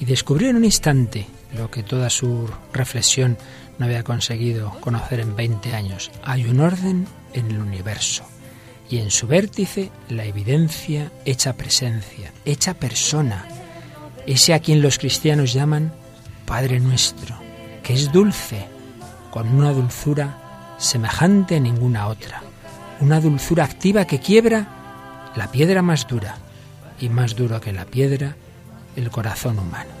[0.00, 3.38] y descubrió en un instante lo que toda su reflexión
[3.78, 6.10] no había conseguido conocer en 20 años.
[6.24, 8.24] Hay un orden en el universo
[8.88, 13.46] y en su vértice la evidencia hecha presencia, hecha persona,
[14.26, 15.92] ese a quien los cristianos llaman
[16.46, 17.36] Padre nuestro,
[17.82, 18.66] que es dulce,
[19.30, 22.42] con una dulzura semejante a ninguna otra,
[23.00, 26.38] una dulzura activa que quiebra la piedra más dura
[27.00, 28.34] y más duro que la piedra,
[28.96, 29.99] el corazón humano.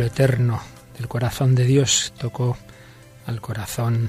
[0.00, 0.62] Eterno
[0.96, 2.56] del corazón de Dios tocó
[3.26, 4.08] al corazón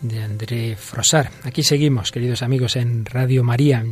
[0.00, 1.30] de André Frosar.
[1.44, 3.84] Aquí seguimos, queridos amigos, en Radio María,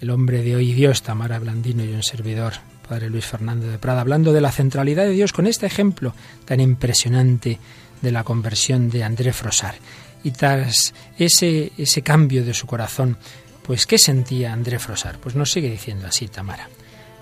[0.00, 2.54] el hombre de hoy Dios, Tamara Blandino y un servidor,
[2.86, 6.60] Padre Luis Fernando de Prada, hablando de la centralidad de Dios con este ejemplo tan
[6.60, 7.58] impresionante
[8.02, 9.76] de la conversión de André Frosar.
[10.22, 13.16] Y tras ese, ese cambio de su corazón,
[13.62, 15.18] pues ¿qué sentía André Frosar?
[15.18, 16.68] Pues nos sigue diciendo así Tamara.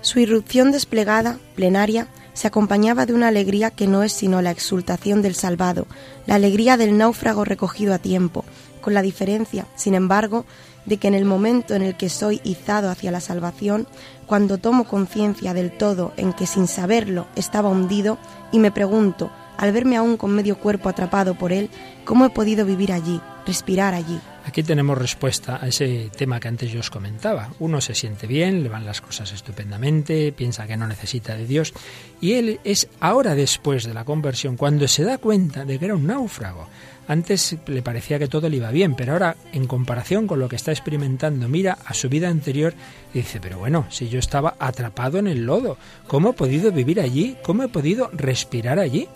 [0.01, 5.21] Su irrupción desplegada, plenaria, se acompañaba de una alegría que no es sino la exultación
[5.21, 5.87] del salvado,
[6.25, 8.45] la alegría del náufrago recogido a tiempo,
[8.81, 10.45] con la diferencia, sin embargo,
[10.85, 13.87] de que en el momento en el que soy izado hacia la salvación,
[14.25, 18.17] cuando tomo conciencia del todo en que sin saberlo estaba hundido
[18.51, 21.69] y me pregunto al verme aún con medio cuerpo atrapado por él,
[22.03, 24.19] cómo he podido vivir allí, respirar allí.
[24.45, 27.49] Aquí tenemos respuesta a ese tema que antes yo os comentaba.
[27.59, 31.73] Uno se siente bien, le van las cosas estupendamente, piensa que no necesita de Dios,
[32.19, 35.95] y él es ahora después de la conversión cuando se da cuenta de que era
[35.95, 36.67] un náufrago.
[37.07, 40.55] Antes le parecía que todo le iba bien, pero ahora, en comparación con lo que
[40.55, 42.73] está experimentando, mira a su vida anterior
[43.13, 45.77] y dice, pero bueno, si yo estaba atrapado en el lodo,
[46.07, 47.35] ¿cómo he podido vivir allí?
[47.43, 49.07] ¿Cómo he podido respirar allí?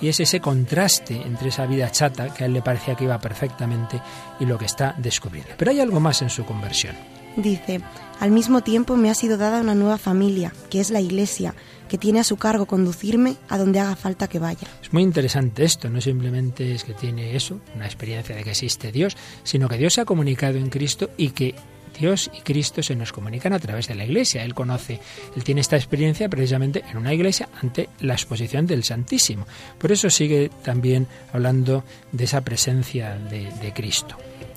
[0.00, 3.18] Y es ese contraste entre esa vida chata, que a él le parecía que iba
[3.18, 4.00] perfectamente,
[4.40, 5.52] y lo que está descubriendo.
[5.56, 6.94] Pero hay algo más en su conversión.
[7.36, 7.80] Dice,
[8.18, 11.54] al mismo tiempo me ha sido dada una nueva familia, que es la Iglesia,
[11.88, 14.66] que tiene a su cargo conducirme a donde haga falta que vaya.
[14.82, 18.90] Es muy interesante esto, no simplemente es que tiene eso, una experiencia de que existe
[18.90, 21.54] Dios, sino que Dios se ha comunicado en Cristo y que
[21.98, 24.44] Dios y Cristo se nos comunican a través de la Iglesia.
[24.44, 25.00] Él conoce,
[25.34, 29.46] él tiene esta experiencia precisamente en una iglesia ante la exposición del Santísimo.
[29.78, 34.16] Por eso sigue también hablando de esa presencia de, de Cristo.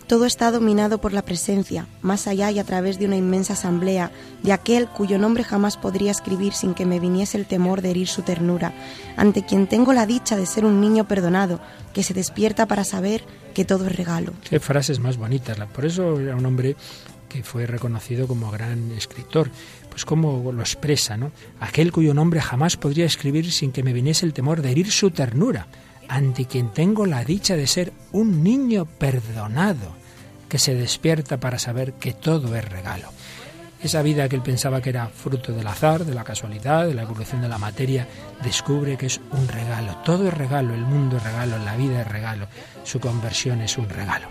[0.09, 4.11] Todo está dominado por la presencia, más allá y a través de una inmensa asamblea,
[4.41, 8.07] de aquel cuyo nombre jamás podría escribir sin que me viniese el temor de herir
[8.07, 8.73] su ternura,
[9.17, 11.59] ante quien tengo la dicha de ser un niño perdonado,
[11.93, 13.23] que se despierta para saber
[13.53, 14.33] que todo es regalo.
[14.49, 15.59] Qué frases más bonitas.
[15.75, 16.75] Por eso era un hombre
[17.29, 19.49] que fue reconocido como gran escritor.
[19.89, 21.31] Pues como lo expresa, ¿no?
[21.59, 25.11] Aquel cuyo nombre jamás podría escribir sin que me viniese el temor de herir su
[25.11, 25.67] ternura,
[26.09, 29.95] ante quien tengo la dicha de ser un niño perdonado,
[30.49, 33.09] que se despierta para saber que todo es regalo.
[33.81, 37.03] Esa vida que él pensaba que era fruto del azar, de la casualidad, de la
[37.03, 38.07] evolución de la materia,
[38.43, 39.95] descubre que es un regalo.
[40.03, 42.47] Todo es regalo, el mundo es regalo, la vida es regalo,
[42.83, 44.27] su conversión es un regalo.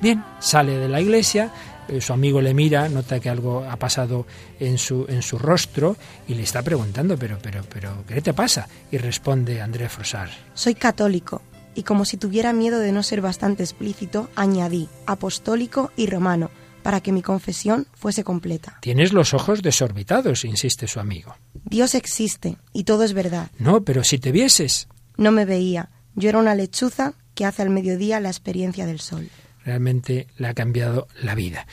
[0.00, 1.52] Bien, sale de la iglesia,
[1.88, 4.26] eh, su amigo le mira, nota que algo ha pasado
[4.60, 5.96] en su, en su rostro
[6.26, 8.68] y le está preguntando, pero, pero, pero, ¿qué te pasa?
[8.90, 10.30] Y responde André Frosar.
[10.54, 11.42] Soy católico
[11.74, 16.50] y como si tuviera miedo de no ser bastante explícito, añadí apostólico y romano,
[16.82, 18.78] para que mi confesión fuese completa.
[18.80, 21.36] Tienes los ojos desorbitados, insiste su amigo.
[21.64, 23.50] Dios existe y todo es verdad.
[23.58, 24.88] No, pero si te vieses.
[25.16, 25.90] No me veía.
[26.14, 29.28] Yo era una lechuza que hace al mediodía la experiencia del sol.
[29.68, 31.66] Realmente le ha cambiado la vida.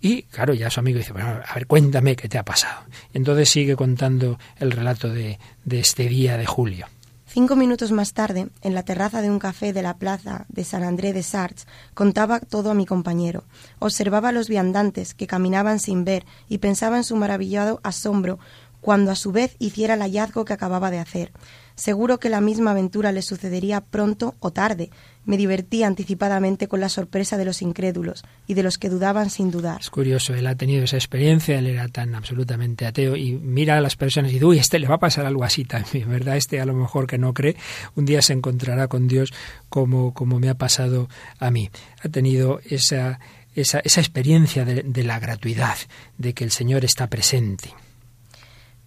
[0.00, 2.80] Y claro, ya su amigo dice, a ver, cuéntame qué te ha pasado.
[3.12, 6.86] Entonces sigue contando el relato de, de este día de julio.
[7.26, 10.82] Cinco minutos más tarde, en la terraza de un café de la plaza de San
[10.82, 13.44] André de Sarts, contaba todo a mi compañero.
[13.80, 18.38] Observaba a los viandantes que caminaban sin ver y pensaba en su maravillado asombro
[18.80, 21.32] cuando a su vez hiciera el hallazgo que acababa de hacer.
[21.74, 24.90] Seguro que la misma aventura le sucedería pronto o tarde.
[25.24, 29.50] Me divertía anticipadamente con la sorpresa de los incrédulos y de los que dudaban sin
[29.50, 29.80] dudar.
[29.80, 33.80] Es curioso, él ha tenido esa experiencia, él era tan absolutamente ateo y mira a
[33.80, 36.36] las personas y dice, uy, este le va a pasar algo así también, ¿verdad?
[36.36, 37.56] Este a lo mejor que no cree,
[37.94, 39.32] un día se encontrará con Dios
[39.68, 41.08] como, como me ha pasado
[41.38, 41.70] a mí.
[42.04, 43.20] Ha tenido esa,
[43.54, 45.76] esa, esa experiencia de, de la gratuidad,
[46.18, 47.74] de que el Señor está presente.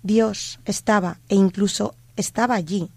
[0.04, 2.90] Dios estaba e incluso estaba allí,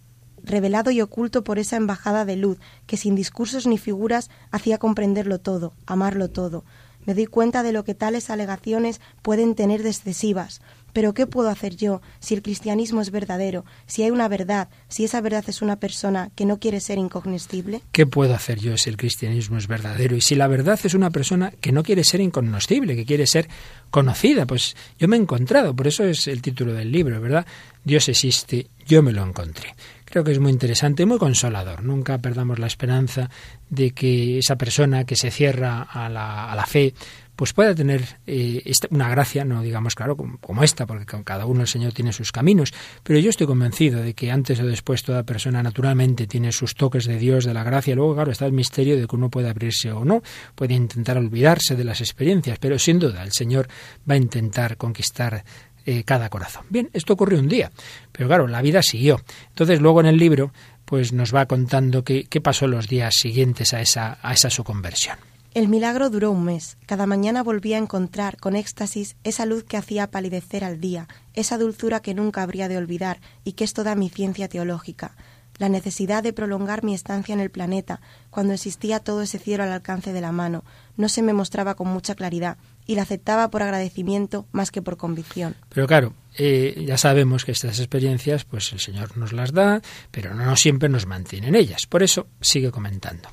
[0.49, 5.39] revelado y oculto por esa embajada de luz que sin discursos ni figuras hacía comprenderlo
[5.39, 6.65] todo, amarlo todo.
[7.07, 10.61] Me doy cuenta de lo que tales alegaciones pueden tener de excesivas.
[10.93, 15.05] Pero ¿qué puedo hacer yo si el cristianismo es verdadero, si hay una verdad, si
[15.05, 17.83] esa verdad es una persona que no quiere ser incognoscible?
[17.93, 21.11] ¿Qué puedo hacer yo si el cristianismo es verdadero y si la verdad es una
[21.11, 23.49] persona que no quiere ser incognoscible, que quiere ser
[23.91, 24.47] conocida?
[24.47, 27.47] Pues yo me he encontrado, por eso es el título del libro, ¿verdad?
[27.85, 29.75] Dios existe, yo me lo encontré.
[30.11, 31.85] Creo que es muy interesante y muy consolador.
[31.85, 33.29] Nunca perdamos la esperanza
[33.69, 36.95] de que esa persona que se cierra a la, a la fe
[37.39, 41.47] pues pueda tener eh, una gracia, no digamos claro como, como, esta, porque con cada
[41.47, 45.05] uno el Señor tiene sus caminos, pero yo estoy convencido de que antes o después
[45.05, 48.53] toda persona naturalmente tiene sus toques de Dios, de la gracia, luego claro está el
[48.53, 50.21] misterio de que uno puede abrirse o no,
[50.57, 53.69] puede intentar olvidarse de las experiencias, pero sin duda el Señor
[54.11, 55.45] va a intentar conquistar
[55.91, 56.67] eh, cada corazón.
[56.69, 57.73] Bien, esto ocurrió un día,
[58.13, 59.23] pero claro, la vida siguió.
[59.49, 60.53] Entonces luego en el libro
[60.85, 64.65] pues nos va contando qué, qué pasó los días siguientes a esa, a esa su
[64.65, 65.17] conversión.
[65.55, 66.77] El milagro duró un mes.
[66.85, 71.57] Cada mañana volvía a encontrar con éxtasis esa luz que hacía palidecer al día, esa
[71.57, 75.17] dulzura que nunca habría de olvidar y que es toda mi ciencia teológica.
[75.57, 79.73] La necesidad de prolongar mi estancia en el planeta, cuando existía todo ese cielo al
[79.73, 80.65] alcance de la mano,
[80.99, 84.97] no se me mostraba con mucha claridad y la aceptaba por agradecimiento más que por
[84.97, 85.55] convicción.
[85.69, 90.35] Pero claro, eh, ya sabemos que estas experiencias, pues el Señor nos las da, pero
[90.35, 91.87] no siempre nos mantiene en ellas.
[91.87, 93.29] Por eso sigue comentando.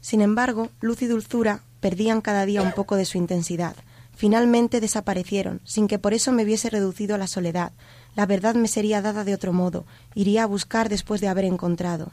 [0.00, 3.74] Sin embargo, luz y dulzura perdían cada día un poco de su intensidad.
[4.14, 7.72] Finalmente desaparecieron, sin que por eso me viese reducido a la soledad.
[8.14, 12.12] La verdad me sería dada de otro modo, iría a buscar después de haber encontrado.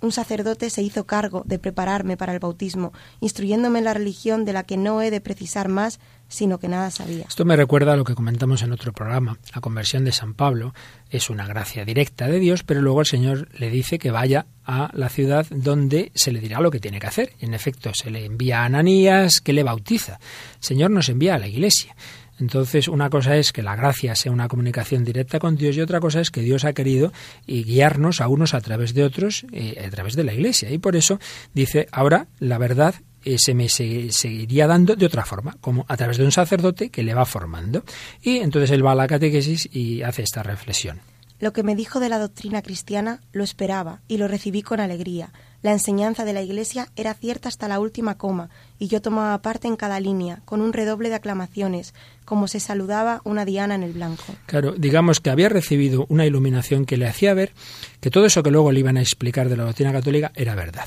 [0.00, 4.52] Un sacerdote se hizo cargo de prepararme para el bautismo, instruyéndome en la religión de
[4.52, 7.24] la que no he de precisar más, sino que nada sabía.
[7.28, 9.38] Esto me recuerda a lo que comentamos en otro programa.
[9.54, 10.72] La conversión de San Pablo
[11.10, 14.90] es una gracia directa de Dios, pero luego el Señor le dice que vaya a
[14.94, 17.32] la ciudad donde se le dirá lo que tiene que hacer.
[17.40, 20.20] En efecto, se le envía a Ananías que le bautiza.
[20.58, 21.96] El Señor nos envía a la iglesia.
[22.40, 26.00] Entonces, una cosa es que la gracia sea una comunicación directa con Dios y otra
[26.00, 27.12] cosa es que Dios ha querido
[27.46, 30.70] y guiarnos a unos a través de otros, eh, a través de la Iglesia.
[30.70, 31.20] Y por eso
[31.52, 36.16] dice, ahora la verdad eh, se me seguiría dando de otra forma, como a través
[36.16, 37.84] de un sacerdote que le va formando.
[38.22, 41.00] Y entonces él va a la catequesis y hace esta reflexión.
[41.38, 45.32] Lo que me dijo de la doctrina cristiana lo esperaba y lo recibí con alegría
[45.62, 49.68] la enseñanza de la Iglesia era cierta hasta la última coma, y yo tomaba parte
[49.68, 51.94] en cada línea, con un redoble de aclamaciones,
[52.24, 54.24] como se saludaba una diana en el blanco.
[54.46, 57.52] Claro, digamos que había recibido una iluminación que le hacía ver
[58.00, 60.86] que todo eso que luego le iban a explicar de la doctrina católica era verdad.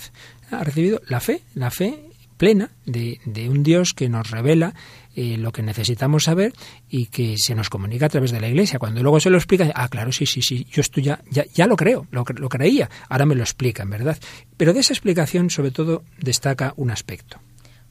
[0.51, 4.73] Ha recibido la fe, la fe plena de, de un Dios que nos revela
[5.15, 6.53] eh, lo que necesitamos saber
[6.89, 8.79] y que se nos comunica a través de la Iglesia.
[8.79, 11.67] Cuando luego se lo explica, ah, claro, sí, sí, sí, yo esto ya, ya, ya
[11.67, 14.17] lo creo, lo, lo creía, ahora me lo explican, ¿verdad?
[14.57, 17.39] Pero de esa explicación, sobre todo, destaca un aspecto.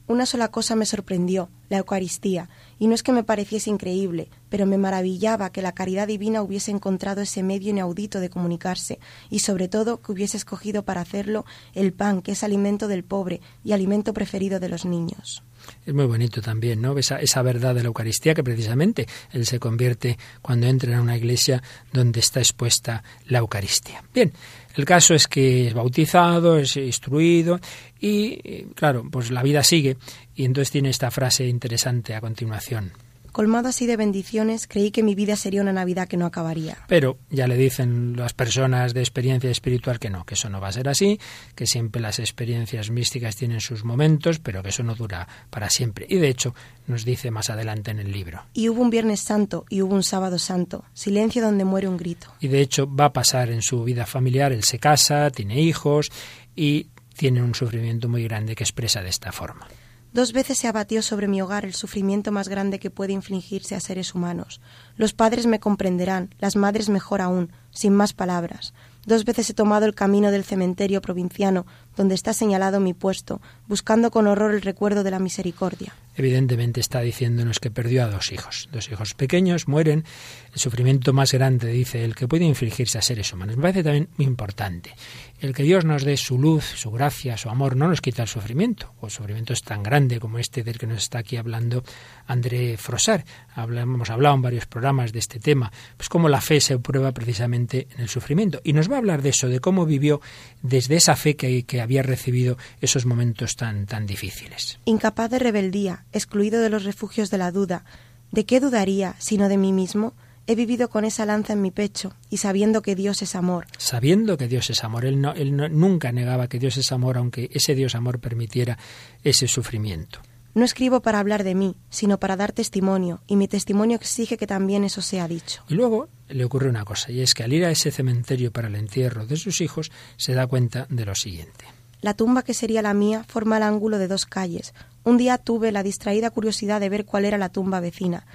[0.08, 2.48] Una sola cosa me sorprendió, la Eucaristía,
[2.78, 6.72] y no es que me pareciese increíble, pero me maravillaba que la caridad divina hubiese
[6.72, 8.98] encontrado ese medio inaudito de comunicarse,
[9.30, 13.40] y sobre todo que hubiese escogido para hacerlo el pan, que es alimento del pobre
[13.62, 15.44] y alimento preferido de los niños.
[15.86, 16.96] Es muy bonito también, ¿no?
[16.96, 21.16] Esa, esa verdad de la Eucaristía que precisamente él se convierte cuando entra en una
[21.16, 24.02] iglesia donde está expuesta la Eucaristía.
[24.14, 24.32] Bien,
[24.76, 27.60] el caso es que es bautizado, es instruido
[28.00, 29.96] y, claro, pues la vida sigue
[30.34, 32.92] y entonces tiene esta frase interesante a continuación.
[33.32, 36.76] Colmado así de bendiciones, creí que mi vida sería una Navidad que no acabaría.
[36.86, 40.68] Pero ya le dicen las personas de experiencia espiritual que no, que eso no va
[40.68, 41.18] a ser así,
[41.54, 46.06] que siempre las experiencias místicas tienen sus momentos, pero que eso no dura para siempre.
[46.08, 46.54] Y de hecho
[46.86, 48.44] nos dice más adelante en el libro.
[48.52, 52.28] Y hubo un Viernes Santo y hubo un Sábado Santo, silencio donde muere un grito.
[52.40, 56.10] Y de hecho va a pasar en su vida familiar, él se casa, tiene hijos
[56.54, 59.66] y tiene un sufrimiento muy grande que expresa de esta forma.
[60.12, 63.80] Dos veces se abatió sobre mi hogar el sufrimiento más grande que puede infligirse a
[63.80, 64.60] seres humanos.
[64.96, 68.74] Los padres me comprenderán, las madres mejor aún, sin más palabras.
[69.06, 71.64] Dos veces he tomado el camino del cementerio provinciano,
[71.96, 75.94] donde está señalado mi puesto, buscando con horror el recuerdo de la misericordia.
[76.14, 78.68] Evidentemente está diciéndonos que perdió a dos hijos.
[78.70, 80.04] Dos hijos pequeños mueren.
[80.52, 83.56] El sufrimiento más grande, dice él, que puede infligirse a seres humanos.
[83.56, 84.94] Me parece también muy importante.
[85.40, 88.28] El que Dios nos dé su luz, su gracia, su amor, no nos quita el
[88.28, 88.92] sufrimiento.
[89.00, 91.82] O el sufrimiento es tan grande como este del que nos está aquí hablando
[92.26, 93.24] André Frosar.
[93.56, 95.72] hemos hablado en varios programas de este tema.
[95.96, 98.60] Pues cómo la fe se prueba precisamente en el sufrimiento.
[98.62, 100.20] Y nos va a hablar de eso, de cómo vivió
[100.60, 104.78] desde esa fe que, que había recibido esos momentos tan, tan difíciles.
[104.84, 107.84] Incapaz de rebeldía, excluido de los refugios de la duda,
[108.30, 110.14] ¿de qué dudaría sino de mí mismo?
[110.46, 113.66] He vivido con esa lanza en mi pecho y sabiendo que Dios es amor.
[113.78, 115.04] Sabiendo que Dios es amor.
[115.04, 118.76] Él, no, él no, nunca negaba que Dios es amor, aunque ese Dios amor permitiera
[119.22, 120.20] ese sufrimiento.
[120.54, 124.46] No escribo para hablar de mí, sino para dar testimonio, y mi testimonio exige que
[124.46, 125.64] también eso sea dicho.
[125.68, 128.68] Y luego le ocurre una cosa, y es que al ir a ese cementerio para
[128.68, 131.64] el entierro de sus hijos, se da cuenta de lo siguiente.
[132.02, 134.74] La tumba que sería la mía forma el ángulo de dos calles.
[135.04, 138.26] Un día tuve la distraída curiosidad de ver cuál era la tumba vecina,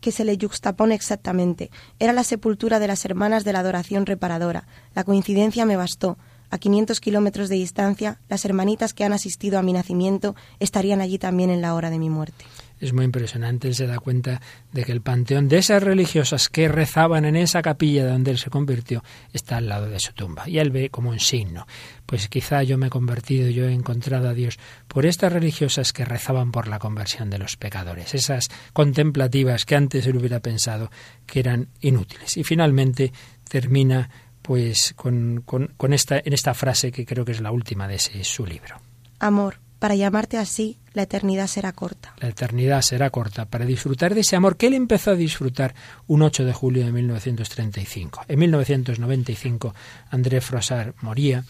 [0.00, 1.70] que se le yuxtapone exactamente.
[1.98, 4.66] Era la sepultura de las hermanas de la adoración reparadora.
[4.94, 6.18] La coincidencia me bastó.
[6.50, 11.18] A 500 kilómetros de distancia, las hermanitas que han asistido a mi nacimiento estarían allí
[11.18, 12.44] también en la hora de mi muerte.
[12.80, 14.40] Es muy impresionante, él se da cuenta
[14.72, 18.48] de que el panteón de esas religiosas que rezaban en esa capilla donde él se
[18.48, 20.48] convirtió está al lado de su tumba.
[20.48, 21.66] Y él ve como un signo.
[22.06, 26.06] Pues quizá yo me he convertido, yo he encontrado a Dios por estas religiosas que
[26.06, 30.90] rezaban por la conversión de los pecadores, esas contemplativas que antes él hubiera pensado
[31.26, 32.38] que eran inútiles.
[32.38, 33.12] Y finalmente
[33.46, 34.08] termina
[34.42, 37.96] pues con, con, con, esta, en esta frase que creo que es la última de
[37.96, 38.76] ese su libro.
[39.18, 42.14] Amor, para llamarte así, la eternidad será corta.
[42.18, 43.46] La eternidad será corta.
[43.46, 45.74] Para disfrutar de ese amor que él empezó a disfrutar
[46.06, 48.24] un 8 de julio de 1935.
[48.28, 49.74] En 1995
[50.10, 51.44] André Frossard moría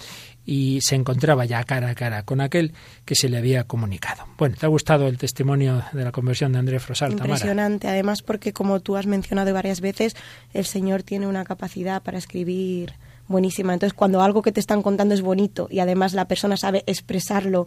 [0.45, 2.73] y se encontraba ya cara a cara con aquel
[3.05, 4.25] que se le había comunicado.
[4.39, 8.53] Bueno, ¿te ha gustado el testimonio de la conversión de André Frossard, Impresionante, además porque
[8.53, 10.17] como tú has mencionado varias veces,
[10.53, 12.95] el Señor tiene una capacidad para escribir
[13.31, 13.73] buenísima.
[13.73, 17.67] Entonces, cuando algo que te están contando es bonito y además la persona sabe expresarlo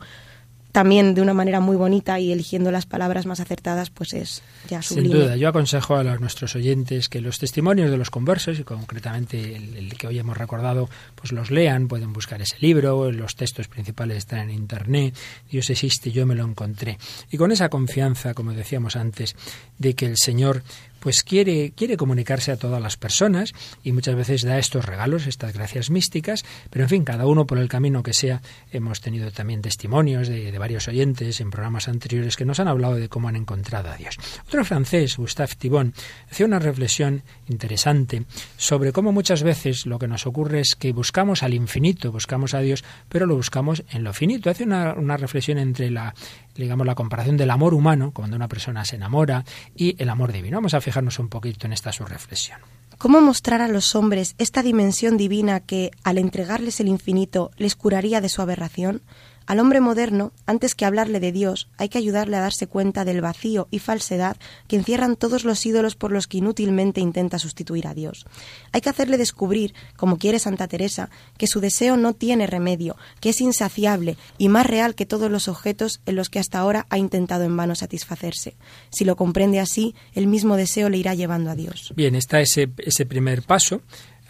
[0.73, 4.81] también de una manera muy bonita y eligiendo las palabras más acertadas, pues es ya
[4.81, 5.09] sublime.
[5.09, 8.63] Sin duda, yo aconsejo a los, nuestros oyentes que los testimonios de los conversos, y
[8.63, 13.35] concretamente el, el, que hoy hemos recordado, pues los lean, pueden buscar ese libro, los
[13.35, 15.15] textos principales están en Internet,
[15.49, 16.97] Dios existe, yo me lo encontré.
[17.29, 19.35] Y con esa confianza, como decíamos antes,
[19.77, 20.63] de que el Señor
[21.03, 25.51] pues quiere, quiere comunicarse a todas las personas y muchas veces da estos regalos, estas
[25.51, 28.41] gracias místicas, pero en fin, cada uno por el camino que sea,
[28.71, 32.95] hemos tenido también testimonios de, de varios oyentes en programas anteriores que nos han hablado
[32.95, 34.17] de cómo han encontrado a Dios.
[34.47, 35.93] Otro francés, Gustave Thibon,
[36.31, 38.23] hacía una reflexión interesante
[38.55, 42.61] sobre cómo muchas veces lo que nos ocurre es que buscamos al infinito, buscamos a
[42.61, 44.49] Dios, pero lo buscamos en lo finito.
[44.49, 46.15] Hace una, una reflexión entre la,
[46.55, 49.43] digamos, la comparación del amor humano, cuando una persona se enamora,
[49.75, 50.57] y el amor divino.
[50.57, 52.59] Vamos a fijarnos un poquito en esta su reflexión.
[52.97, 58.21] ¿Cómo mostrar a los hombres esta dimensión divina que, al entregarles el infinito, les curaría
[58.21, 59.01] de su aberración?
[59.45, 63.21] Al hombre moderno, antes que hablarle de Dios, hay que ayudarle a darse cuenta del
[63.21, 64.37] vacío y falsedad
[64.67, 68.25] que encierran todos los ídolos por los que inútilmente intenta sustituir a Dios.
[68.71, 73.29] Hay que hacerle descubrir, como quiere Santa Teresa, que su deseo no tiene remedio, que
[73.29, 76.97] es insaciable y más real que todos los objetos en los que hasta ahora ha
[76.97, 78.55] intentado en vano satisfacerse.
[78.91, 81.93] Si lo comprende así, el mismo deseo le irá llevando a Dios.
[81.95, 83.81] Bien, está ese, ese primer paso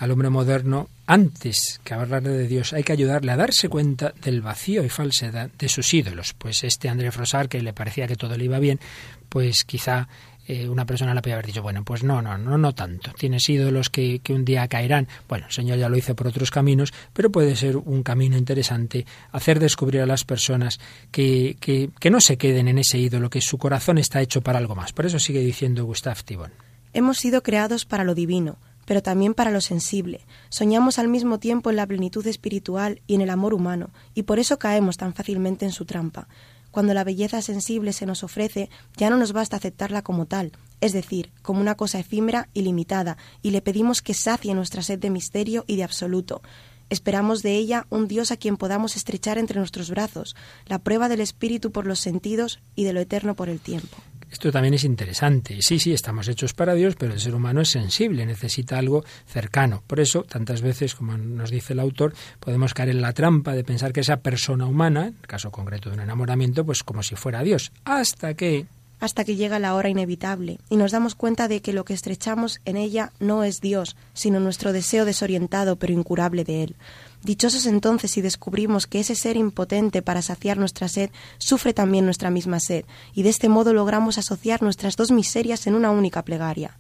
[0.04, 4.42] al hombre moderno, antes que hablarle de Dios, hay que ayudarle a darse cuenta del
[4.42, 6.34] vacío y falsedad de sus ídolos.
[6.34, 8.82] Pues este André Frosar, que le parecía que todo le iba bien,
[9.30, 10.10] pues quizá
[10.46, 13.14] eh, una persona le podía haber dicho, bueno, pues no, no, no, no tanto.
[13.18, 15.08] Tienes ídolos que, que, un día caerán.
[15.30, 19.06] Bueno, el Señor ya lo hizo por otros caminos, pero puede ser un camino interesante
[19.32, 20.82] hacer descubrir a las personas
[21.12, 24.60] que, que, que no se queden en ese ídolo, que su corazón está hecho para
[24.60, 24.92] algo más.
[24.92, 26.52] Por eso sigue diciendo Gustave Thibon.
[26.92, 30.22] Hemos sido creados para lo divino pero también para lo sensible.
[30.50, 34.40] Soñamos al mismo tiempo en la plenitud espiritual y en el amor humano, y por
[34.40, 36.28] eso caemos tan fácilmente en su trampa.
[36.72, 40.92] Cuando la belleza sensible se nos ofrece, ya no nos basta aceptarla como tal, es
[40.92, 45.12] decir, como una cosa efímera y limitada, y le pedimos que sacie nuestra sed de
[45.12, 46.42] misterio y de absoluto.
[46.90, 51.22] Esperamos de ella un Dios a quien podamos estrechar entre nuestros brazos, la prueba del
[51.22, 53.98] espíritu por los sentidos y de lo eterno por el tiempo.
[54.34, 55.60] Esto también es interesante.
[55.62, 59.84] Sí, sí, estamos hechos para Dios, pero el ser humano es sensible, necesita algo cercano.
[59.86, 63.64] Por eso, tantas veces, como nos dice el autor, podemos caer en la trampa de
[63.64, 67.16] pensar que esa persona humana, en el caso concreto de un enamoramiento, pues como si
[67.16, 68.66] fuera Dios, hasta que
[69.04, 72.62] hasta que llega la hora inevitable y nos damos cuenta de que lo que estrechamos
[72.64, 76.76] en ella no es Dios, sino nuestro deseo desorientado pero incurable de Él.
[77.22, 82.30] Dichosos entonces si descubrimos que ese ser impotente para saciar nuestra sed sufre también nuestra
[82.30, 86.78] misma sed, y de este modo logramos asociar nuestras dos miserias en una única plegaria.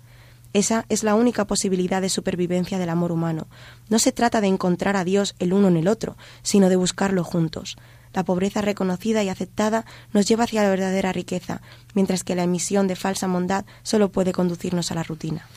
[0.53, 3.47] Esa es la única posibilidad de supervivencia del amor humano.
[3.89, 7.26] No se trata de encontrar a Dios el uno en el otro, sino de buscarlo
[7.26, 7.76] juntos.
[8.14, 11.61] La pobreza reconocida y aceptada nos lleva hacia la verdadera riqueza,
[11.93, 15.47] mientras que la emisión de falsa bondad solo puede conducirnos a la rutina.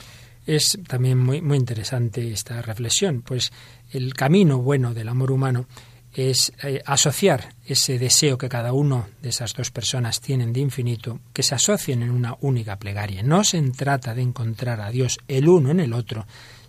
[0.47, 3.53] Es también muy, interesante esta reflexión, pues
[3.91, 5.67] el camino bueno del amor humano
[6.15, 11.21] es eh, asociar ese deseo que cada uno de esas dos personas tienen de infinito,
[11.33, 13.23] que se asocien en una única plegaria.
[13.23, 16.27] No se trata de encontrar a Dios el uno en el otro,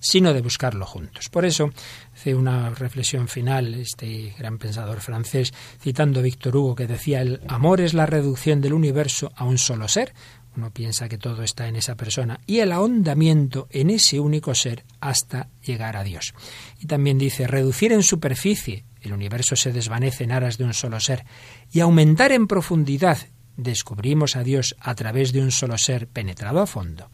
[0.07, 1.29] sino de buscarlo juntos.
[1.29, 1.71] Por eso
[2.13, 7.41] hace una reflexión final este gran pensador francés, citando a Víctor Hugo, que decía, el
[7.47, 10.13] amor es la reducción del universo a un solo ser.
[10.55, 14.85] Uno piensa que todo está en esa persona y el ahondamiento en ese único ser
[15.01, 16.33] hasta llegar a Dios.
[16.79, 20.99] Y también dice, reducir en superficie, el universo se desvanece en aras de un solo
[20.99, 21.25] ser,
[21.71, 23.19] y aumentar en profundidad,
[23.57, 27.09] descubrimos a Dios a través de un solo ser penetrado a fondo.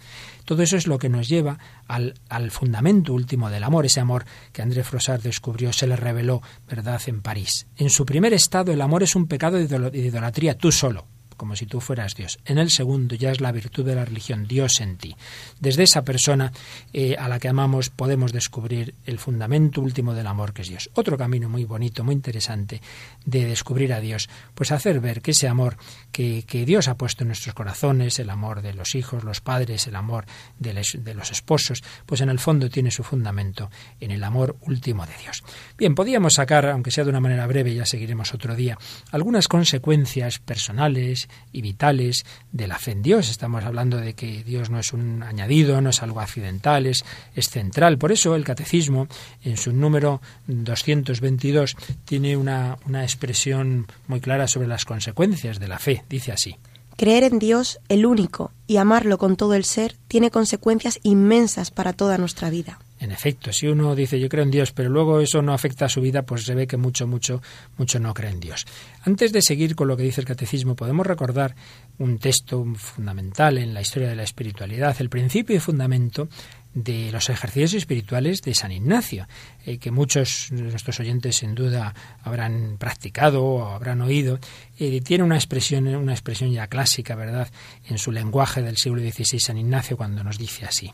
[0.46, 4.26] Todo eso es lo que nos lleva al, al fundamento último del amor, ese amor
[4.52, 7.68] que André Frossard descubrió, se le reveló, ¿verdad?, en París.
[7.78, 11.08] En su primer estado, el amor es un pecado de idolatría, tú solo,
[11.44, 12.40] como si tú fueras Dios.
[12.46, 15.14] En el segundo ya es la virtud de la religión, Dios en ti.
[15.60, 16.54] Desde esa persona
[16.94, 20.90] eh, a la que amamos podemos descubrir el fundamento último del amor que es Dios.
[20.94, 22.82] Otro camino muy bonito, muy interesante
[23.26, 25.76] de descubrir a Dios, pues hacer ver que ese amor
[26.14, 29.98] que, Dios ha puesto en nuestros corazones, el amor de los hijos, los padres, el
[29.98, 30.26] amor
[30.60, 33.70] de, de los esposos, pues en el fondo tiene su fundamento
[34.00, 35.44] en el amor último de Dios.
[35.78, 38.78] Bien, podíamos sacar, aunque sea de una manera breve, ya seguiremos otro día,
[39.12, 43.30] algunas consecuencias personales y vitales de la fe en Dios.
[43.30, 47.06] Estamos hablando de que Dios no es un añadido, no es algo accidental, es,
[47.36, 47.98] es central.
[47.98, 49.08] Por eso el catecismo,
[49.44, 51.76] en su número 222,
[52.06, 56.04] tiene una, una expresión muy clara sobre las consecuencias de la fe.
[56.10, 56.58] Dice así.
[56.96, 61.94] Creer en Dios, el único, y amarlo con todo el ser, tiene consecuencias inmensas para
[61.94, 62.80] toda nuestra vida.
[63.04, 65.90] En efecto, si uno dice yo creo en Dios, pero luego eso no afecta a
[65.90, 67.42] su vida, pues se ve que mucho, mucho,
[67.78, 68.66] mucho no cree en Dios.
[69.04, 71.54] Antes de seguir con lo que dice el catecismo, podemos recordar
[72.00, 76.30] un texto fundamental en la historia de la espiritualidad, el principio y fundamento
[76.74, 79.28] de los ejercicios espirituales de San Ignacio,
[79.66, 81.94] eh, que muchos de nuestros oyentes sin duda
[82.24, 84.40] habrán practicado o habrán oído.
[84.80, 87.52] Eh, tiene una expresión, una expresión ya clásica, ¿verdad?,
[87.90, 90.90] en su lenguaje del siglo XVI, San Ignacio, cuando nos dice así.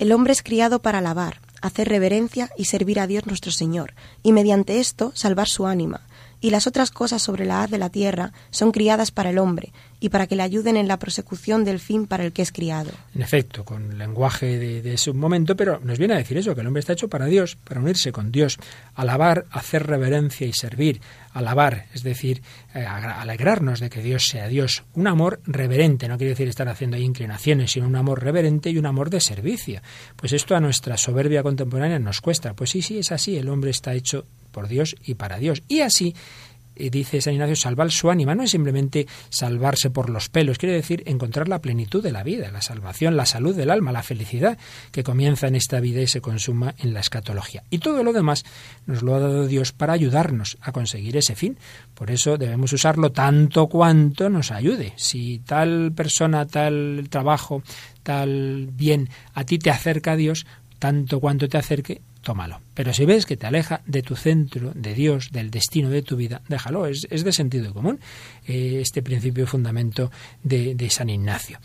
[0.00, 3.92] El hombre es criado para alabar, hacer reverencia y servir a Dios nuestro Señor,
[4.22, 6.00] y mediante esto salvar su ánima,
[6.40, 9.74] y las otras cosas sobre la haz de la tierra son criadas para el hombre
[10.00, 12.90] y para que le ayuden en la prosecución del fin para el que es criado.
[13.14, 16.66] En efecto, con lenguaje de, ese momento, pero nos viene a decir eso, que el
[16.66, 18.58] hombre está hecho para Dios, para unirse con Dios,
[18.94, 21.00] alabar, hacer reverencia y servir,
[21.34, 22.42] alabar, es decir,
[22.74, 26.96] eh, alegrarnos de que Dios sea Dios, un amor reverente, no quiere decir estar haciendo
[26.96, 29.82] inclinaciones, sino un amor reverente y un amor de servicio.
[30.16, 32.54] Pues esto a nuestra soberbia contemporánea nos cuesta.
[32.54, 35.62] Pues sí, sí, es así, el hombre está hecho por Dios y para Dios.
[35.68, 36.14] Y así
[36.88, 41.02] dice San Ignacio, salvar su ánima no es simplemente salvarse por los pelos, quiere decir
[41.06, 44.56] encontrar la plenitud de la vida, la salvación, la salud del alma, la felicidad
[44.92, 47.64] que comienza en esta vida y se consuma en la escatología.
[47.70, 48.44] Y todo lo demás
[48.86, 51.58] nos lo ha dado Dios para ayudarnos a conseguir ese fin.
[51.94, 54.92] Por eso debemos usarlo tanto cuanto nos ayude.
[54.96, 57.62] Si tal persona, tal trabajo,
[58.02, 60.46] tal bien a ti te acerca a Dios,
[60.78, 62.60] tanto cuanto te acerque, tómalo.
[62.74, 66.16] Pero si ves que te aleja de tu centro, de Dios, del destino de tu
[66.16, 66.86] vida, déjalo.
[66.86, 68.00] Es, de sentido común
[68.46, 70.10] eh, este principio y fundamento
[70.42, 71.58] de San Ignacio.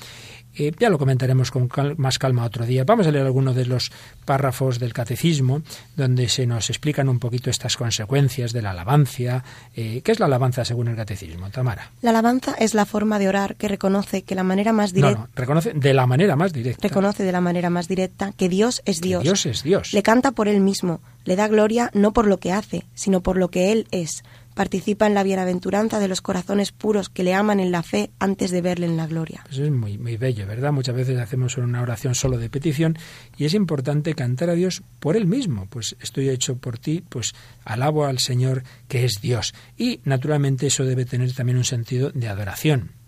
[0.58, 2.84] Eh, ya lo comentaremos con más calma otro día.
[2.84, 3.92] Vamos a leer algunos de los
[4.26, 5.62] párrafos del catecismo
[5.96, 9.44] donde se nos explican un poquito estas consecuencias de la alabanza.
[9.76, 11.92] Eh, ¿Qué es la alabanza según el catecismo, Tamara?
[12.02, 15.20] La alabanza es la forma de orar que reconoce que la manera más directa.
[15.20, 16.88] No, reconoce de la manera más directa.
[16.88, 19.24] Reconoce de la manera más directa que Dios es Dios.
[19.24, 19.94] Dios es Dios.
[19.94, 23.38] Le canta por él mismo, le da gloria no por lo que hace, sino por
[23.38, 24.24] lo que él es
[24.56, 28.50] participa en la bienaventuranza de los corazones puros que le aman en la fe antes
[28.50, 29.46] de verle en la gloria.
[29.52, 30.72] Eso es muy, muy bello, ¿verdad?
[30.72, 32.98] Muchas veces hacemos una oración solo de petición
[33.38, 35.68] y es importante cantar a Dios por Él mismo.
[35.70, 37.34] Pues estoy hecho por ti, pues
[37.64, 39.54] alabo al Señor que es Dios.
[39.78, 43.05] Y naturalmente eso debe tener también un sentido de adoración.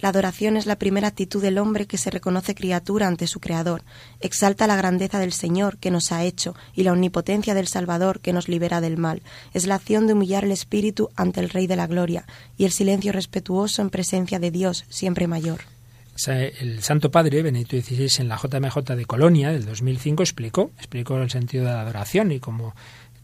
[0.00, 3.82] La adoración es la primera actitud del hombre que se reconoce criatura ante su Creador.
[4.20, 8.32] Exalta la grandeza del Señor que nos ha hecho y la omnipotencia del Salvador que
[8.32, 9.22] nos libera del mal.
[9.52, 12.26] Es la acción de humillar el espíritu ante el Rey de la Gloria
[12.58, 15.60] y el silencio respetuoso en presencia de Dios, siempre mayor.
[16.26, 21.28] El Santo Padre, Benedicto XVI, en la JMJ de Colonia del 2005 explicó, explicó el
[21.28, 22.74] sentido de la adoración y cómo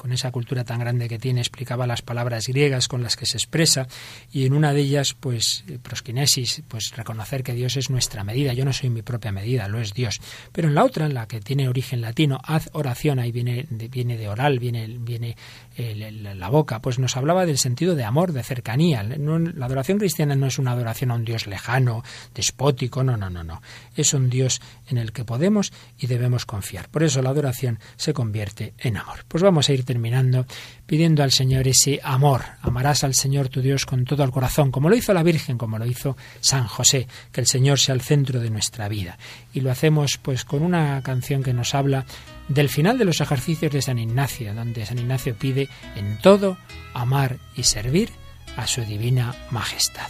[0.01, 3.37] con esa cultura tan grande que tiene, explicaba las palabras griegas con las que se
[3.37, 3.87] expresa
[4.33, 8.55] y en una de ellas, pues, proskinesis, pues reconocer que Dios es nuestra medida.
[8.55, 10.23] Yo no soy mi propia medida, lo es Dios.
[10.53, 13.89] Pero en la otra, en la que tiene origen latino, haz oración, ahí viene de,
[13.89, 15.37] viene de oral, viene, viene
[15.77, 19.03] la boca, pues nos hablaba del sentido de amor, de cercanía.
[19.03, 22.03] la adoración cristiana no es una adoración a un Dios lejano,
[22.35, 23.61] despótico, no, no, no, no.
[23.95, 26.89] Es un Dios en el que podemos y debemos confiar.
[26.89, 29.27] Por eso la adoración se convierte en amor.
[29.29, 30.47] Pues vamos a ir terminando
[30.87, 32.43] pidiendo al Señor ese amor.
[32.63, 35.79] Amarás al Señor tu Dios con todo el corazón, como lo hizo la Virgen, como
[35.79, 39.19] lo hizo San José, que el Señor sea el centro de nuestra vida.
[39.53, 42.07] Y lo hacemos pues con una canción que nos habla
[42.47, 46.57] del final de los ejercicios de San Ignacio, donde San Ignacio pide en todo
[46.95, 48.11] amar y servir
[48.57, 50.09] a su divina majestad.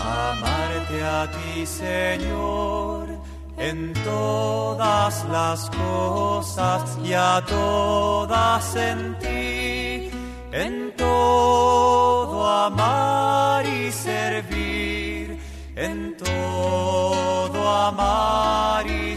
[0.00, 3.07] Amarte a ti, Señor,
[3.58, 10.10] en todas las cosas y a todas en ti,
[10.52, 15.38] en todo amar y servir,
[15.74, 19.16] en todo amar y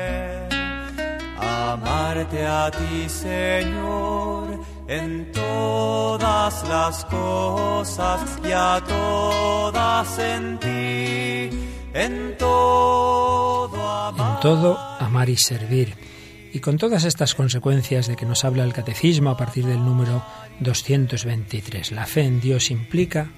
[1.61, 11.49] amarte a ti, Señor, en todas las cosas y a todas en ti,
[11.93, 14.35] en todo amar.
[14.35, 15.95] En todo amar y servir.
[16.53, 20.21] Y con todas estas consecuencias de que nos habla el catecismo a partir del número
[20.59, 23.31] 223, la fe en Dios implica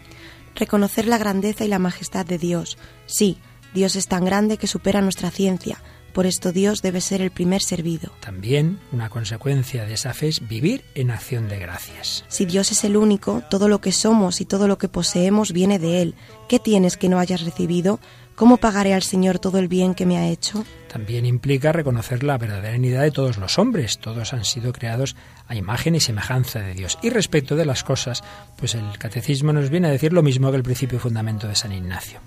[0.55, 2.78] Reconocer la grandeza y la majestad de Dios.
[3.05, 3.38] Sí,
[3.74, 5.82] Dios es tan grande que supera nuestra ciencia.
[6.14, 8.11] Por esto Dios debe ser el primer servido.
[8.20, 12.24] También una consecuencia de esa fe es vivir en acción de gracias.
[12.28, 15.80] Si Dios es el único, todo lo que somos y todo lo que poseemos viene
[15.80, 16.16] de Él.
[16.47, 17.99] ¿Qué tienes que no hayas recibido?
[18.36, 20.66] ¿Cómo pagaré al Señor todo el bien que me ha hecho?
[20.91, 23.97] También implica reconocer la verdadera unidad de todos los hombres.
[23.97, 25.16] Todos han sido creados
[25.47, 26.99] a imagen y semejanza de Dios.
[27.01, 28.24] Y respecto de las cosas,
[28.57, 31.55] pues el catecismo nos viene a decir lo mismo que el principio y fundamento de
[31.55, 32.20] San Ignacio.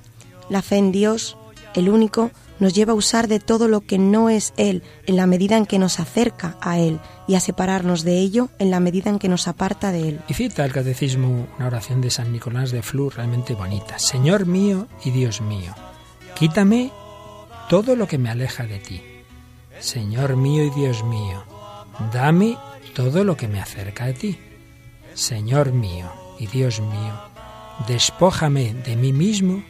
[0.48, 1.36] La fe en Dios,
[1.74, 5.26] el único, nos lleva a usar de todo lo que no es Él en la
[5.26, 9.10] medida en que nos acerca a Él y a separarnos de ello en la medida
[9.10, 10.20] en que nos aparta de Él.
[10.28, 13.98] Y cita el catecismo una oración de San Nicolás de Flu realmente bonita.
[13.98, 15.74] Señor mío y Dios mío,
[16.34, 16.90] quítame
[17.68, 19.02] todo lo que me aleja de ti.
[19.80, 21.44] Señor mío y Dios mío,
[22.12, 22.56] dame
[22.94, 24.38] todo lo que me acerca de ti.
[25.14, 27.14] Señor mío y Dios mío,
[27.86, 29.62] despójame de mí mismo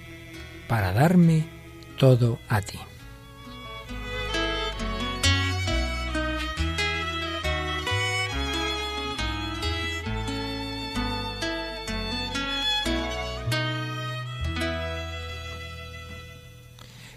[0.69, 1.56] para darme
[1.97, 2.79] todo a ti.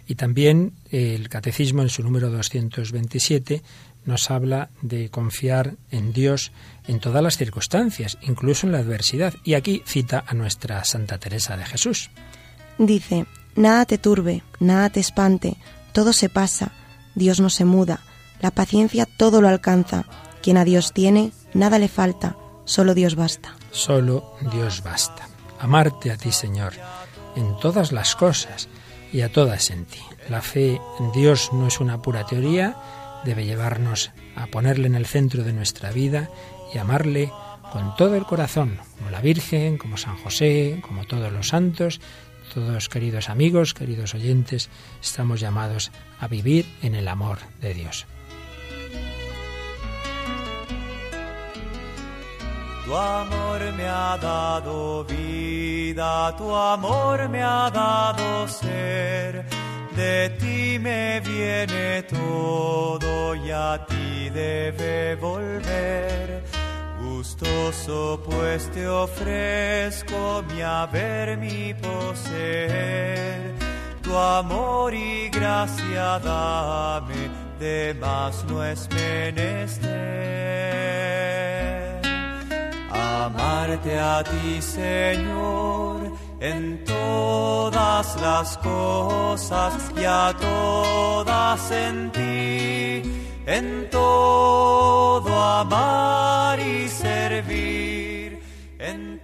[0.09, 3.61] Y también el Catecismo en su número 227
[4.05, 6.51] nos habla de confiar en Dios
[6.87, 9.35] en todas las circunstancias, incluso en la adversidad.
[9.43, 12.09] Y aquí cita a nuestra Santa Teresa de Jesús.
[12.79, 15.57] Dice, nada te turbe, nada te espante,
[15.93, 16.71] todo se pasa,
[17.15, 17.99] Dios no se muda,
[18.41, 20.05] la paciencia todo lo alcanza,
[20.41, 23.55] quien a Dios tiene, nada le falta, solo Dios basta.
[23.71, 25.27] Solo Dios basta.
[25.59, 26.73] Amarte a ti, Señor,
[27.35, 28.69] en todas las cosas
[29.11, 29.99] y a todas en ti.
[30.29, 32.77] La fe en Dios no es una pura teoría,
[33.25, 36.29] debe llevarnos a ponerle en el centro de nuestra vida
[36.73, 37.31] y amarle
[37.71, 41.99] con todo el corazón, como la Virgen, como San José, como todos los santos,
[42.53, 44.69] todos queridos amigos, queridos oyentes,
[45.01, 48.05] estamos llamados a vivir en el amor de Dios.
[52.85, 59.45] Tu amor me ha dado vida, tu amor me ha dado ser.
[59.95, 66.43] De ti me viene todo y a ti debe volver.
[67.19, 73.55] Gustoso pues te ofrezco mi haber, mi poseer.
[74.01, 79.89] Tu amor y gracia dame, de más no es menester.
[82.89, 93.18] Amarte a ti, Señor, en todas las cosas y a todas en ti,
[93.49, 98.39] en todo amar y servir,
[98.77, 99.19] en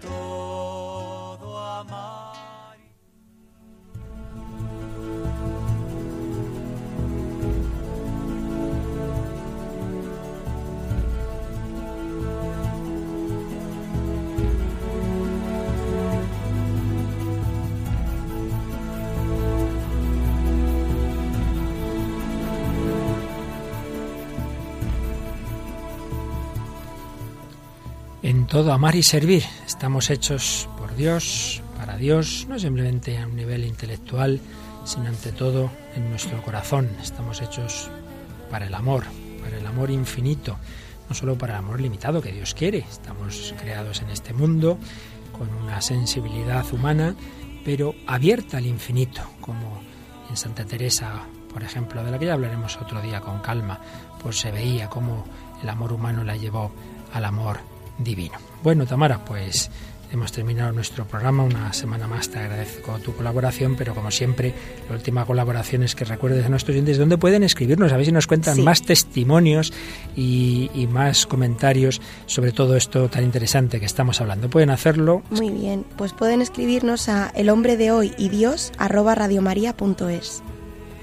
[28.47, 29.43] Todo amar y servir.
[29.65, 34.39] Estamos hechos por Dios, para Dios, no simplemente a un nivel intelectual,
[34.85, 36.89] sino ante todo en nuestro corazón.
[37.01, 37.89] Estamos hechos
[38.51, 39.05] para el amor,
[39.43, 40.57] para el amor infinito,
[41.09, 42.85] no solo para el amor limitado que Dios quiere.
[42.89, 44.77] Estamos creados en este mundo
[45.37, 47.15] con una sensibilidad humana,
[47.65, 49.81] pero abierta al infinito, como
[50.29, 53.79] en Santa Teresa, por ejemplo, de la que ya hablaremos otro día con calma,
[54.21, 55.25] pues se veía cómo
[55.63, 56.71] el amor humano la llevó
[57.11, 58.37] al amor divino.
[58.63, 59.69] Bueno, Tamara, pues
[60.11, 61.43] hemos terminado nuestro programa.
[61.43, 64.53] Una semana más te agradezco tu colaboración, pero como siempre,
[64.87, 68.11] la última colaboración es que recuerdes a nuestros oyentes dónde pueden escribirnos, a ver si
[68.13, 68.61] nos cuentan Sí.
[68.61, 69.73] más testimonios
[70.15, 74.49] y, y más comentarios sobre todo esto tan interesante que estamos hablando.
[74.49, 79.15] Pueden hacerlo Muy bien, pues pueden escribirnos a el hombre de hoy y Dios arroba
[79.15, 80.43] radiomaria.es.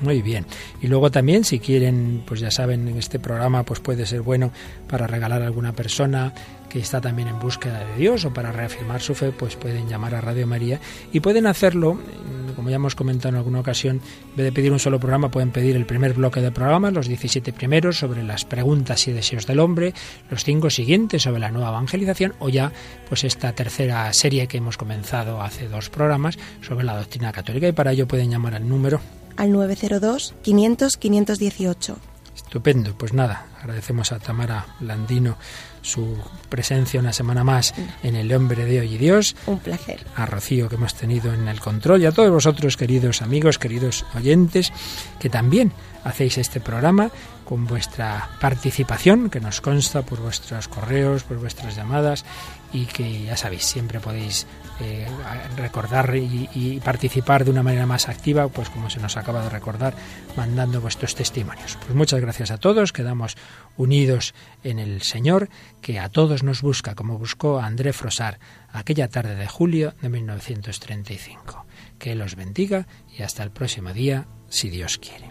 [0.01, 0.47] Muy bien.
[0.81, 4.51] Y luego también, si quieren, pues ya saben, en este programa pues puede ser bueno
[4.89, 6.33] para regalar a alguna persona
[6.73, 10.15] que está también en búsqueda de Dios o para reafirmar su fe, pues pueden llamar
[10.15, 10.81] a Radio María
[11.13, 14.01] y pueden hacerlo, mm, como ya hemos comentado en alguna ocasión,
[14.31, 17.09] en vez de pedir un solo programa, pueden pedir el primer bloque de programas, los
[17.09, 19.93] 17 primeros sobre las preguntas y deseos del hombre,
[20.31, 22.73] los cinco siguientes sobre la nueva evangelización o ya
[23.07, 27.73] pues esta tercera serie que hemos comenzado hace dos programas sobre la doctrina católica y
[27.73, 29.01] para ello pueden llamar al número
[29.37, 32.12] Al 902 500 518.
[32.53, 35.37] Estupendo, pues nada, Agradecemos a Tamara Landino
[35.83, 37.73] su presencia una semana más
[38.03, 39.37] en El Hombre de Hoy y Dios.
[39.47, 40.05] Un placer.
[40.17, 44.05] A Rocío que hemos tenido en el control y a todos vosotros, queridos amigos, queridos
[44.17, 44.73] oyentes,
[45.21, 45.73] que también
[46.03, 47.13] hacéis este programa
[47.45, 52.25] con vuestra participación, que nos consta por vuestros correos, por vuestras llamadas
[52.73, 54.47] y que ya sabéis, siempre podéis
[54.81, 55.07] eh,
[55.57, 59.95] recordar y, participar de una manera más activa, pues como se nos acaba de recordar,
[60.37, 61.77] mandando vuestros testimonios.
[61.77, 63.37] Pues muchas gracias a todos, quedamos
[63.77, 65.49] unidos en el Señor,
[65.81, 68.39] que a todos nos busca, como buscó André Frosar
[68.73, 71.67] aquella tarde de julio de 1935.
[71.99, 75.31] Que Él os bendiga y hasta el próximo día, si Dios quiere.